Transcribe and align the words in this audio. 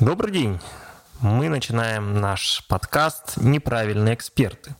Добрый 0.00 0.32
день! 0.32 0.58
Мы 1.20 1.48
начинаем 1.48 2.20
наш 2.20 2.66
подкаст 2.66 3.36
«Неправильные 3.36 4.14
эксперты». 4.14 4.74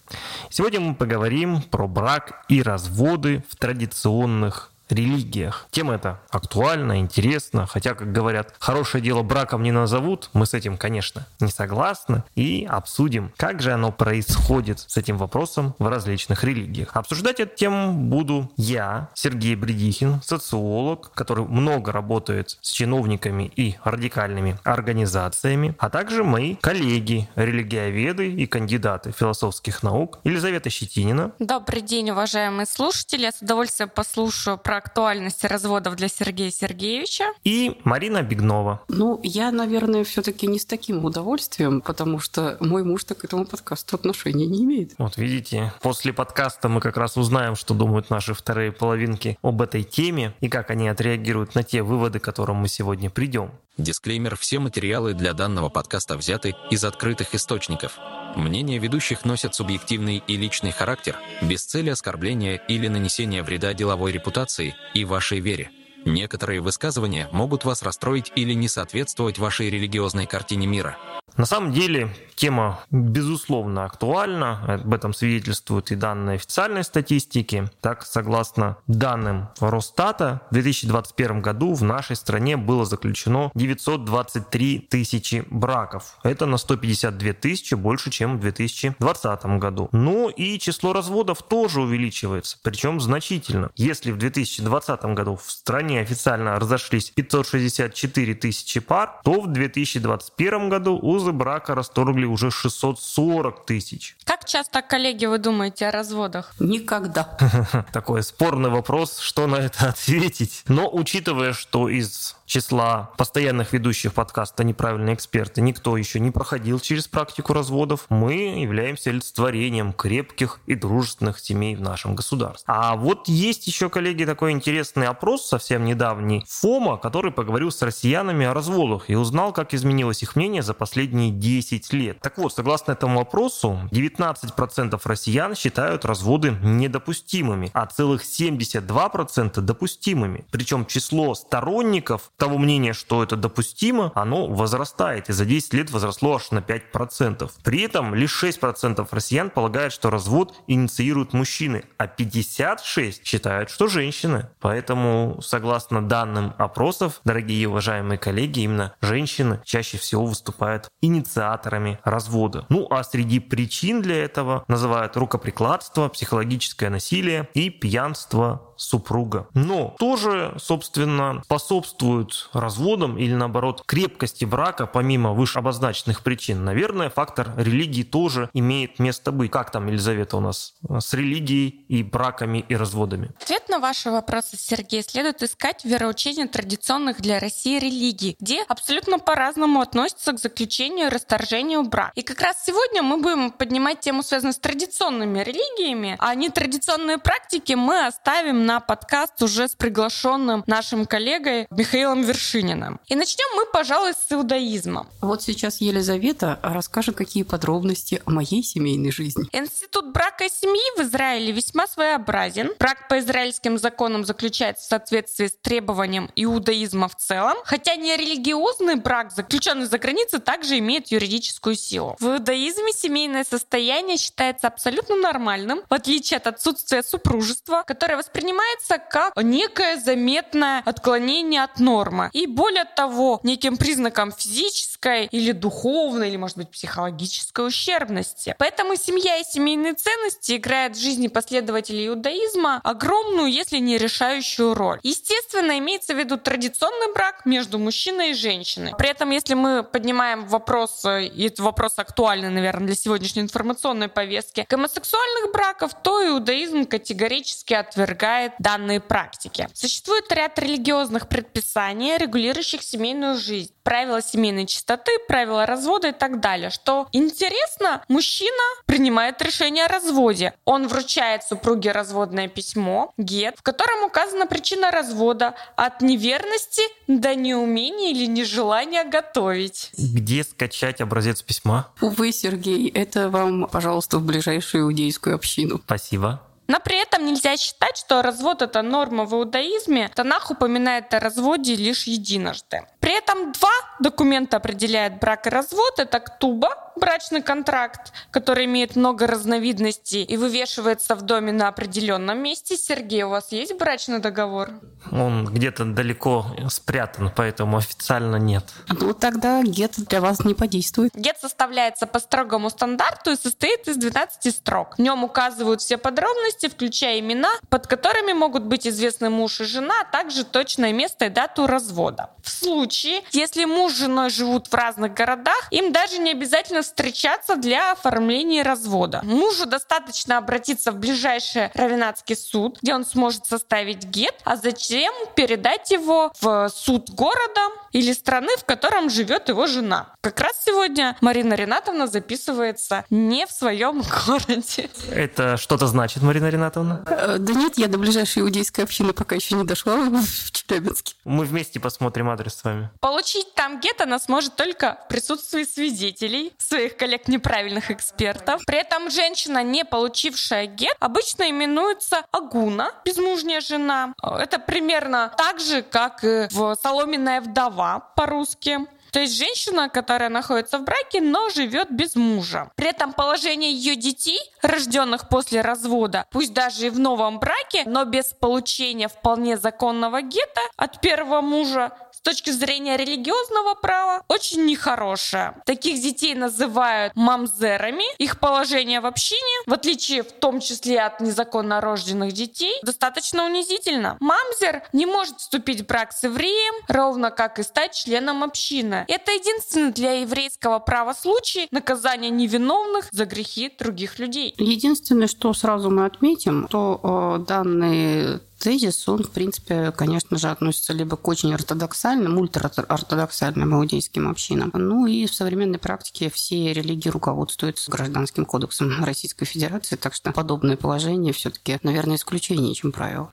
Сегодня 0.51 0.81
мы 0.81 0.97
поговорим 0.97 1.63
про 1.63 1.87
брак 1.87 2.45
и 2.49 2.61
разводы 2.61 3.45
в 3.49 3.55
традиционных 3.55 4.73
религиях. 4.89 5.67
Тема 5.71 5.95
эта 5.95 6.21
актуальна, 6.31 6.99
интересна, 6.99 7.67
хотя, 7.67 7.95
как 7.95 8.13
говорят, 8.13 8.55
хорошее 8.59 9.03
дело 9.03 9.23
браком 9.23 9.63
не 9.63 9.73
назовут, 9.73 10.31
мы 10.33 10.47
с 10.47 10.55
этим, 10.55 10.77
конечно, 10.77 11.27
не 11.41 11.51
согласны, 11.51 12.23
и 12.35 12.67
обсудим, 12.69 13.33
как 13.37 13.63
же 13.63 13.73
оно 13.73 13.93
происходит 13.93 14.81
с 14.81 14.97
этим 14.97 15.17
вопросом 15.17 15.75
в 15.79 15.87
различных 15.87 16.45
религиях. 16.45 16.91
Обсуждать 16.95 17.41
эту 17.41 17.57
тему 17.57 17.93
буду 17.93 18.51
я, 18.57 19.09
Сергей 19.15 19.55
Бредихин, 19.55 20.21
социолог, 20.23 21.13
который 21.15 21.45
много 21.45 21.93
работает 21.93 22.59
с 22.61 22.71
чиновниками 22.71 23.51
и 23.57 23.77
радикальными 23.85 24.59
организациями, 24.65 25.75
а 25.79 25.91
также 25.91 26.25
мои 26.25 26.57
коллеги, 26.57 27.29
религиоведы 27.37 28.33
и 28.33 28.47
кандидаты 28.47 29.13
философских 29.13 29.83
наук 29.83 30.19
Елизавета 30.25 30.71
Щетинина. 30.71 31.33
Добрый 31.39 31.83
день, 31.83 32.11
уважаемые 32.11 32.67
слушатели. 32.67 33.23
Я 33.23 33.33
с 33.33 33.41
удовольствием 33.41 33.89
послушаю 33.89 34.59
про 34.59 34.74
актуальности 34.77 35.47
разводов 35.47 35.97
для 35.97 36.09
Сергея 36.09 36.51
Сергеевича. 36.51 37.25
И 37.45 37.81
Марина 37.85 38.23
Бегнова. 38.23 38.83
Ну, 38.89 39.21
я, 39.23 39.51
наверное, 39.51 40.05
все-таки 40.05 40.47
не 40.47 40.59
с 40.59 40.67
таким 40.67 41.05
удовольствием, 41.05 41.81
потому 41.81 42.19
что 42.21 42.57
мой 42.61 42.85
муж 42.85 43.05
так 43.05 43.19
к 43.19 43.25
этому 43.25 43.45
подкасту 43.45 43.97
отношения 43.97 44.47
не 44.47 44.65
имеет. 44.65 44.93
Вот 44.99 45.17
видите, 45.17 45.73
после 45.81 46.13
подкаста 46.13 46.69
мы 46.69 46.81
как 46.81 46.97
раз 46.97 47.17
узнаем, 47.17 47.57
что 47.57 47.75
думают 47.75 48.11
наши 48.11 48.35
вторые 48.35 48.73
половинки 48.73 49.39
об 49.43 49.63
этой 49.63 49.83
теме 49.83 50.35
и 50.41 50.49
как 50.49 50.71
они 50.71 50.89
отреагируют 50.89 51.55
на 51.55 51.63
те 51.63 51.83
выводы, 51.83 52.19
к 52.19 52.25
которым 52.25 52.57
мы 52.57 52.69
сегодня 52.69 53.11
придем. 53.11 53.51
Дисклеймер. 53.77 54.37
Все 54.37 54.59
материалы 54.61 55.15
для 55.15 55.33
данного 55.33 55.69
подкаста 55.69 56.17
взяты 56.17 56.55
из 56.71 56.85
открытых 56.85 57.35
источников. 57.35 57.99
Мнения 58.37 58.79
ведущих 58.79 59.25
носят 59.25 59.55
субъективный 59.55 60.23
и 60.27 60.37
личный 60.37 60.73
характер, 60.73 61.17
без 61.41 61.65
цели 61.65 61.91
оскорбления 61.91 62.57
или 62.57 62.89
нанесения 62.89 63.43
вреда 63.43 63.75
деловой 63.75 64.13
репутации 64.13 64.75
и 64.93 65.05
вашей 65.05 65.41
вере. 65.41 65.71
Некоторые 66.05 66.61
высказывания 66.61 67.29
могут 67.33 67.65
вас 67.65 67.83
расстроить 67.83 68.33
или 68.35 68.53
не 68.53 68.69
соответствовать 68.69 69.39
вашей 69.39 69.71
религиозной 69.71 70.27
картине 70.27 70.67
мира. 70.67 70.99
На 71.37 71.47
самом 71.47 71.73
деле 71.73 72.15
тема 72.37 72.81
безусловно 72.91 73.85
актуальна, 73.85 74.61
об 74.67 74.93
этом 74.93 75.15
свидетельствуют 75.15 75.91
и 75.91 75.97
данные 75.97 76.37
официальной 76.37 76.85
статистики. 76.85 77.71
Так, 77.81 78.05
согласно 78.05 78.77
данным 78.87 79.49
Росстата, 79.61 80.43
в 80.51 80.55
2021 80.55 81.41
году 81.41 81.75
в 81.75 81.83
нашей 81.83 82.17
стране 82.17 82.57
было 82.57 82.85
заключено 82.85 83.51
923 83.55 84.79
тысячи 84.91 85.45
браков. 85.51 86.19
Это 86.23 86.47
на 86.47 86.57
152 86.57 87.33
тысячи 87.33 87.75
больше, 87.75 88.11
чем 88.11 88.39
в 88.39 88.41
2020 88.41 89.45
году. 89.59 89.89
Ну 89.93 90.29
и 90.29 90.59
число 90.59 90.93
разводов 90.93 91.43
тоже 91.43 91.81
увеличивается, 91.81 92.59
причем 92.63 93.01
значительно. 93.01 93.71
Если 93.77 94.13
в 94.13 94.19
2020 94.19 95.05
году 95.07 95.37
в 95.37 95.51
стране 95.51 96.01
официально 96.01 96.59
разошлись 96.59 97.11
564 97.11 98.35
тысячи 98.35 98.81
пар, 98.81 99.21
то 99.25 99.41
в 99.41 99.53
2021 99.53 100.69
году 100.69 100.99
узы 101.25 101.33
брака 101.33 101.75
расторгли 101.75 102.27
уже 102.27 102.51
640 102.51 103.65
тысяч. 103.65 104.17
Как 104.25 104.45
часто, 104.45 104.83
коллеги, 104.83 105.25
вы 105.27 105.39
думаете 105.39 105.87
о 105.89 105.91
разводах? 105.91 106.53
Никогда. 106.61 107.37
Такой 107.93 108.23
спорный 108.23 108.69
вопрос, 108.69 109.19
что 109.19 109.47
на 109.47 109.57
это 109.57 109.89
ответить. 109.89 110.65
Но 110.69 110.91
учитывая, 110.93 111.55
что 111.55 111.89
из 111.89 112.37
числа 112.47 113.11
постоянных 113.17 113.73
ведущих 113.73 114.13
подкаста 114.13 114.65
«Неправильные 114.65 115.15
эксперты» 115.15 115.63
никто 115.63 115.97
еще 115.97 116.21
не 116.21 116.31
проходил 116.31 116.79
через 116.79 117.09
практику 117.09 117.55
разводов, 117.55 118.07
мы 118.11 118.61
являемся 118.61 119.11
олицетворением 119.11 119.93
крепких 119.93 120.61
и 120.67 120.75
дружественных 120.75 121.39
семей 121.39 121.75
в 121.75 121.81
нашем 121.81 122.15
государстве. 122.15 122.65
А 122.67 122.97
вот 122.97 123.29
есть 123.29 123.67
еще, 123.67 123.89
коллеги, 123.89 124.25
такой 124.25 124.53
интересный 124.53 125.07
опрос 125.07 125.49
совсем 125.49 125.85
недавний 125.85 126.45
ФОМа, 126.49 126.99
который 126.99 127.33
поговорил 127.33 127.71
с 127.71 127.81
россиянами 127.81 128.45
о 128.45 128.53
разводах 128.53 129.09
и 129.09 129.15
узнал, 129.15 129.53
как 129.53 129.73
изменилось 129.73 130.23
их 130.23 130.37
мнение 130.37 130.63
за 130.63 130.75
последние 130.75 131.14
10 131.15 131.93
лет. 131.93 132.21
Так 132.21 132.39
вот, 132.39 132.53
согласно 132.53 132.93
этому 132.93 133.21
опросу, 133.21 133.81
19% 133.91 135.01
россиян 135.05 135.55
считают 135.55 136.05
разводы 136.05 136.57
недопустимыми, 136.63 137.71
а 137.73 137.87
целых 137.87 138.23
72% 138.23 139.61
допустимыми. 139.61 140.45
Причем 140.51 140.87
число 140.87 141.35
сторонников 141.35 142.31
того 142.37 142.59
мнения, 142.59 142.93
что 142.93 143.23
это 143.23 143.37
допустимо, 143.37 144.13
оно 144.15 144.47
возрастает 144.47 145.29
и 145.29 145.33
за 145.33 145.45
10 145.45 145.75
лет 145.75 145.91
возросло 145.91 146.37
аж 146.37 146.51
на 146.51 146.59
5%. 146.59 147.51
При 147.63 147.83
этом 147.83 148.15
лишь 148.15 148.43
6% 148.43 149.07
россиян 149.11 149.51
полагают, 149.51 149.93
что 149.93 150.11
развод 150.11 150.55
инициируют 150.67 151.33
мужчины, 151.33 151.85
а 151.99 152.07
56% 152.07 153.21
считают, 153.25 153.71
что 153.71 153.89
женщины. 153.89 154.49
Поэтому, 154.61 155.39
согласно 155.43 156.07
данным 156.07 156.55
опросов, 156.59 157.21
дорогие 157.25 157.63
и 157.63 157.67
уважаемые 157.67 158.19
коллеги, 158.19 158.61
именно 158.61 158.95
женщины 159.01 159.61
чаще 159.65 159.99
всего 159.99 160.27
выступают 160.27 160.89
инициаторами 161.05 161.99
развода. 162.05 162.67
Ну 162.69 162.87
а 162.91 163.03
среди 163.05 163.41
причин 163.41 164.03
для 164.03 164.25
этого 164.25 164.65
называют 164.69 165.17
рукоприкладство, 165.17 166.09
психологическое 166.09 166.91
насилие 166.91 167.49
и 167.55 167.71
пьянство 167.71 168.74
супруга. 168.77 169.49
Но 169.55 169.95
тоже, 169.99 170.55
собственно, 170.59 171.43
способствуют 171.45 172.51
разводам 172.53 173.19
или, 173.19 173.35
наоборот, 173.35 173.83
крепкости 173.87 174.45
брака, 174.45 174.87
помимо 174.87 175.33
выше 175.33 175.59
обозначенных 175.59 176.23
причин. 176.23 176.65
Наверное, 176.65 177.11
фактор 177.11 177.53
религии 177.57 178.03
тоже 178.03 178.51
имеет 178.53 178.99
место 178.99 179.33
быть. 179.33 179.51
Как 179.51 179.71
там, 179.71 179.87
Елизавета, 179.89 180.37
у 180.37 180.41
нас 180.41 180.75
с 180.89 181.13
религией 181.15 181.85
и 181.89 182.03
браками 182.03 182.65
и 182.69 182.75
разводами? 182.75 183.31
Ответ 183.41 183.69
на 183.69 183.79
ваши 183.79 184.11
вопросы, 184.11 184.57
Сергей, 184.57 185.03
следует 185.03 185.43
искать 185.43 185.83
в 185.83 185.89
вероучении 185.89 186.47
традиционных 186.47 187.21
для 187.21 187.39
России 187.39 187.79
религий, 187.79 188.37
где 188.41 188.63
абсолютно 188.63 189.19
по-разному 189.19 189.81
относятся 189.81 190.33
к 190.33 190.39
заключению 190.39 191.07
и 191.07 191.11
расторжению 191.11 191.83
брака. 191.85 192.13
И 192.15 192.23
как 192.23 192.41
раз 192.41 192.65
сегодня 192.65 193.03
мы 193.03 193.19
будем 193.19 193.51
поднимать 193.51 194.01
тему, 194.01 194.23
связанную 194.23 194.55
с 194.55 194.59
традиционными 194.59 195.41
религиями, 195.41 196.17
а 196.19 196.35
нетрадиционные 196.35 197.19
практики 197.19 197.75
мы 197.75 198.07
оставим 198.07 198.64
на 198.65 198.81
подкаст 198.81 199.43
уже 199.43 199.69
с 199.69 199.75
приглашенным 199.75 200.65
нашим 200.67 201.05
коллегой 201.07 201.67
Михаилом 201.71 202.23
Вершининым. 202.23 202.99
И 203.07 203.15
начнем 203.15 203.47
мы, 203.57 203.67
пожалуй, 203.67 204.13
с 204.13 204.33
иудаизма. 204.33 205.07
Вот 205.21 205.43
сейчас 205.43 205.81
Елизавета 205.81 206.59
расскажет, 206.63 207.15
какие 207.17 207.43
подробности 207.43 208.23
о 208.25 208.31
моей 208.31 208.63
семейной 208.63 209.13
жизни. 209.13 209.45
Институт 209.53 210.13
брака 210.13 210.45
и 210.45 210.49
семьи 210.49 210.99
в 210.99 211.03
Израиле 211.03 211.53
весьма 211.53 211.87
своеобразен. 211.87 212.71
Брак 212.79 213.09
по 213.09 213.19
израильским 213.19 213.77
законам 213.79 214.25
заключается 214.25 214.85
в 214.85 214.89
соответствии 214.89 215.49
с 215.49 215.57
требованием 215.61 216.31
иудаизма 216.35 217.09
в 217.09 217.17
целом, 217.17 217.57
хотя 217.65 217.97
нерелигиозный 217.97 218.95
брак, 218.95 219.33
заключенный 219.33 219.87
за 219.87 219.99
границей, 219.99 220.41
также 220.41 220.79
имеет 220.79 221.09
юридическую 221.09 221.77
силу. 221.77 222.17
В 222.19 222.27
иудаизме 222.27 222.93
семейное 222.93 223.45
состояние 223.45 224.17
считается 224.17 224.69
абсолютно 224.69 225.17
нормальным, 225.17 225.83
в 225.91 225.95
отличие 225.95 226.39
от 226.39 226.47
отсутствия 226.47 227.03
супружества, 227.03 227.83
которое 227.87 228.17
воспринимается 228.17 228.54
как 228.99 229.37
некое 229.37 229.97
заметное 229.97 230.83
отклонение 230.85 231.63
от 231.63 231.79
нормы. 231.79 232.31
И 232.33 232.47
более 232.47 232.85
того, 232.85 233.41
неким 233.43 233.77
признаком 233.77 234.33
физической 234.33 235.27
или 235.27 235.53
духовной, 235.53 236.29
или, 236.29 236.37
может 236.37 236.57
быть, 236.57 236.71
психологической 236.71 237.67
ущербности. 237.67 238.55
Поэтому 238.59 238.97
семья 238.97 239.39
и 239.39 239.45
семейные 239.45 239.95
ценности 239.95 240.57
играют 240.57 240.97
в 240.97 241.01
жизни 241.01 241.29
последователей 241.29 242.09
иудаизма 242.09 242.81
огромную, 242.85 243.51
если 243.51 243.79
не 243.79 243.99
решающую 243.99 244.75
роль. 244.75 245.01
Естественно, 245.03 245.79
имеется 245.79 246.15
в 246.15 246.19
виду 246.19 246.37
традиционный 246.37 247.13
брак 247.13 247.47
между 247.47 247.79
мужчиной 247.79 248.31
и 248.31 248.35
женщиной. 248.35 248.93
При 248.97 249.09
этом, 249.09 249.31
если 249.31 249.55
мы 249.55 249.83
поднимаем 249.83 250.47
вопрос, 250.47 251.05
и 251.05 251.47
этот 251.47 251.61
вопрос 251.61 251.95
актуальный, 251.97 252.51
наверное, 252.51 252.87
для 252.87 252.97
сегодняшней 252.97 253.43
информационной 253.43 254.09
повестки, 254.09 254.67
гомосексуальных 254.69 255.53
браков, 255.53 255.93
то 256.03 256.27
иудаизм 256.27 256.85
категорически 256.85 257.75
отвергает 257.75 258.44
подтверждает 258.45 258.53
данные 258.59 259.01
практики. 259.01 259.69
Существует 259.73 260.31
ряд 260.33 260.59
религиозных 260.59 261.29
предписаний, 261.29 262.17
регулирующих 262.17 262.83
семейную 262.83 263.37
жизнь 263.37 263.71
правила 263.83 264.23
семейной 264.23 264.67
чистоты, 264.67 265.13
правила 265.29 265.67
развода 265.67 266.09
и 266.09 266.13
так 266.13 266.41
далее. 266.41 266.71
Что 266.71 267.07
интересно, 267.13 268.03
мужчина 268.09 268.63
принимает 268.87 269.43
решение 269.43 269.85
о 269.85 269.89
разводе. 269.89 270.55
Он 270.65 270.89
вручает 270.89 271.43
супруге 271.45 271.93
разводное 271.93 272.49
письмо, 272.49 273.13
гет, 273.19 273.57
в 273.59 273.63
котором 273.63 274.05
указана 274.05 274.47
причина 274.47 274.91
развода 274.91 275.55
от 275.77 276.01
неверности 276.01 276.83
до 277.07 277.35
неумения 277.35 278.13
или 278.13 278.27
нежелания 278.27 279.05
готовить. 279.05 279.91
Где 279.99 280.45
скачать 280.45 281.03
образец 281.03 281.43
письма? 281.43 281.89
Увы, 282.01 282.33
Сергей, 282.33 282.89
это 282.89 283.29
вам, 283.29 283.69
пожалуйста, 283.71 284.19
в 284.19 284.25
ближайшую 284.25 284.85
иудейскую 284.85 285.37
общину. 285.37 285.79
Спасибо. 285.85 286.41
Но 286.67 286.81
при 286.81 287.01
этом 287.01 287.27
нельзя 287.27 287.57
считать, 287.57 287.97
что 287.97 288.23
развод 288.23 288.63
это 288.63 288.83
норма 288.83 289.25
в 289.25 289.35
иудаизме. 289.35 290.11
Танах 290.15 290.51
упоминает 290.51 291.13
о 291.13 291.21
разводе 291.21 291.77
лишь 291.77 292.05
единожды. 292.05 292.87
При 293.01 293.13
этом 293.17 293.53
два 293.53 293.73
документа 294.01 294.57
определяют 294.57 295.21
брак 295.21 295.47
и 295.47 295.51
развод. 295.51 295.99
Это 295.99 296.21
ктуба, 296.21 296.84
брачный 296.97 297.43
контракт, 297.43 298.13
который 298.31 298.65
имеет 298.67 298.97
много 298.97 299.27
разновидностей 299.27 300.23
и 300.23 300.37
вывешивается 300.37 301.15
в 301.15 301.23
доме 301.23 301.53
на 301.53 301.69
определенном 301.69 302.39
месте. 302.39 302.77
Сергей, 302.77 303.23
у 303.25 303.31
вас 303.31 303.53
есть 303.53 303.77
брачный 303.77 304.21
договор? 304.21 304.71
Он 305.13 305.45
где-то 305.47 305.85
далеко 305.85 306.47
спрятан, 306.71 307.31
поэтому 307.35 307.77
официально 307.79 308.37
нет. 308.37 308.65
Ну, 308.89 309.13
тогда 309.15 309.63
гет 309.63 309.93
для 309.97 310.21
вас 310.21 310.45
не 310.45 310.55
подействует. 310.55 311.13
Гет 311.15 311.37
составляется 311.41 312.07
по 312.07 312.19
строгому 312.19 312.71
стандарту 312.71 313.33
и 313.33 313.37
состоит 313.37 313.89
из 313.89 313.97
12 313.97 314.55
строк. 314.55 314.97
В 314.97 315.01
нем 315.01 315.25
указывают 315.25 315.81
все 315.81 315.99
подробности, 315.99 316.69
включая 316.69 317.21
имена, 317.21 317.51
под 317.69 317.87
которыми 317.87 318.33
могут 318.33 318.65
быть 318.65 318.87
известны 318.87 319.31
муж 319.31 319.61
и 319.61 319.65
жена, 319.65 319.95
а 320.03 320.05
также 320.05 320.45
точное 320.45 320.93
место 320.93 321.27
и 321.27 321.29
дату 321.29 321.67
развода. 321.67 322.31
В 322.43 322.51
случае, 322.51 323.23
если 323.33 323.65
муж 323.65 323.93
с 323.93 323.99
женой 323.99 324.31
живут 324.31 324.69
в 324.69 324.75
разных 324.75 325.15
городах, 325.15 325.69
им 325.71 325.93
даже 325.93 326.19
не 326.19 326.31
обязательно 326.31 326.83
встречаться 326.85 327.57
для 327.57 327.93
оформления 327.93 328.63
развода. 328.63 329.21
Мужу 329.25 329.67
достаточно 329.67 330.39
обратиться 330.39 330.93
в 330.93 330.97
ближайший 330.97 331.71
равенатский 331.75 332.37
суд, 332.37 332.79
где 332.83 332.95
он 332.95 333.05
сможет 333.05 333.47
составить 333.47 334.05
гет, 334.05 334.35
а 334.45 334.57
затем 334.57 335.13
передать 335.35 335.91
его 335.91 336.33
в 336.41 336.69
суд 336.69 337.11
города 337.11 337.61
или 337.93 338.13
страны, 338.13 338.49
в 338.59 338.65
котором 338.65 339.11
живет 339.11 339.49
его 339.49 339.67
жена. 339.67 340.15
Как 340.21 340.41
раз 340.41 340.53
сегодня 340.65 341.17
Марина 341.21 341.55
Ренатовна 341.55 342.07
записывается 342.07 343.05
не 343.11 343.47
в 343.47 343.51
своем 343.51 344.03
городе. 344.27 344.91
Это 345.11 345.57
что-то 345.57 345.87
значит, 345.87 346.23
Марина 346.23 346.49
Ренатовна? 346.49 347.05
Э, 347.07 347.37
Да 347.39 347.53
нет, 347.55 347.79
я 347.79 347.87
до 347.89 347.99
ближайшей 347.99 348.43
иудейской 348.43 348.85
общины 348.85 349.13
пока 349.13 349.35
еще 349.37 349.55
не 349.55 349.65
дошла 349.65 349.97
в 349.97 350.51
Челябинске. 350.53 351.15
Мы 351.25 351.45
вместе 351.45 351.79
посмотрим 351.81 352.29
адрес 352.31 352.55
с 352.55 352.65
вами. 352.65 352.91
Получить 353.01 353.55
там 353.55 353.81
гет 353.81 354.01
она 354.01 354.19
сможет 354.19 354.57
только 354.57 354.99
в 355.05 355.09
присутствии 355.09 355.65
свидетелей, 355.65 356.53
своих 356.75 356.97
коллег 356.97 357.29
неправильных 357.29 357.91
экспертов. 357.93 358.61
При 358.67 358.79
этом 358.79 359.09
женщина, 359.09 359.63
не 359.63 359.85
получившая 359.85 360.67
гет, 360.67 360.97
обычно 360.99 361.49
именуется 361.49 362.25
агуна, 362.33 362.91
безмужняя 363.05 363.61
жена. 363.61 364.13
Это 364.21 364.59
примерно 364.59 365.33
так 365.37 365.61
же, 365.61 365.83
как 365.83 366.25
и 366.25 366.49
в 366.51 366.75
соломенная 366.83 367.41
вдова 367.41 368.01
по-русски. 368.17 368.81
То 369.15 369.21
есть 369.21 369.39
женщина, 369.39 369.89
которая 369.89 370.29
находится 370.29 370.77
в 370.77 370.83
браке, 370.83 371.21
но 371.21 371.49
живет 371.49 371.89
без 371.89 372.17
мужа. 372.17 372.73
При 372.75 372.89
этом 372.89 373.13
положение 373.13 373.73
ее 373.73 373.95
детей, 373.95 374.41
рожденных 374.61 375.29
после 375.29 375.61
развода, 375.61 376.27
пусть 376.33 376.53
даже 376.53 376.87
и 376.87 376.91
в 376.91 376.99
новом 376.99 377.39
браке, 377.39 377.85
но 377.87 378.05
без 378.05 378.33
получения 378.33 379.07
вполне 379.07 379.57
законного 379.57 380.21
гета 380.21 380.63
от 380.77 381.01
первого 381.01 381.43
мужа, 381.43 381.93
с 382.11 382.21
точки 382.21 382.51
зрения 382.51 382.97
религиозного 382.97 383.75
права, 383.75 384.25
очень 384.29 384.65
нехорошее. 384.65 385.55
Таких 385.65 386.01
детей 386.01 386.35
называют 386.35 387.15
мамзерами. 387.15 388.05
Их 388.19 388.41
положение 388.41 389.01
в 389.01 389.07
общине, 389.07 389.63
в 389.67 389.75
отличие 389.75 390.23
в 390.23 390.33
том 390.33 390.59
числе 390.59 391.03
от 391.03 391.21
незаконно 391.21 391.81
рожденных 391.81 392.33
детей, 392.33 392.75
достаточно 392.83 393.45
унизительно. 393.45 394.17
Мамзер 394.21 394.85
не 394.93 395.07
может 395.07 395.39
вступить 395.39 395.83
в 395.83 395.87
брак 395.87 396.13
с 396.13 396.25
евреем, 396.25 396.75
ровно 396.89 397.31
как 397.31 397.59
и 397.59 397.63
стать 397.63 397.95
членом 397.95 398.43
общины. 398.43 399.04
Это 399.09 399.33
единственный 399.33 399.93
для 399.93 400.21
еврейского 400.21 400.79
права 400.79 401.15
случай 401.15 401.69
наказания 401.71 402.31
невиновных 402.31 403.09
за 403.13 403.27
грехи 403.27 403.73
других 403.79 404.19
людей. 404.19 404.55
Единственное, 404.59 405.27
что 405.27 405.53
сразу 405.53 405.91
мы 405.91 406.07
отметим, 406.07 406.67
то 406.69 407.39
э, 407.41 407.45
данный 407.47 408.41
тезис, 408.59 409.07
он, 409.09 409.23
в 409.23 409.31
принципе, 409.31 409.93
конечно 409.93 410.39
же, 410.39 410.49
относится 410.49 410.95
либо 410.95 411.17
к 411.17 411.29
очень 411.29 411.53
ортодоксальным, 411.53 412.39
ультраортодоксальным 412.39 413.75
иудейским 413.75 414.29
общинам. 414.29 414.71
Ну 414.73 415.07
и 415.07 415.27
в 415.27 415.35
современной 415.35 415.79
практике 415.79 416.31
все 416.31 416.73
религии 416.73 417.11
руководствуются 417.11 417.91
гражданским 417.91 418.47
кодексом 418.47 419.05
Российской 419.05 419.45
Федерации, 419.45 419.97
так 419.97 420.15
что 420.15 420.33
подобное 420.33 420.77
положение 420.77 421.33
все-таки, 421.33 421.79
наверное, 421.83 422.17
исключение, 422.17 422.75
чем 422.75 422.93
правило. 422.93 423.31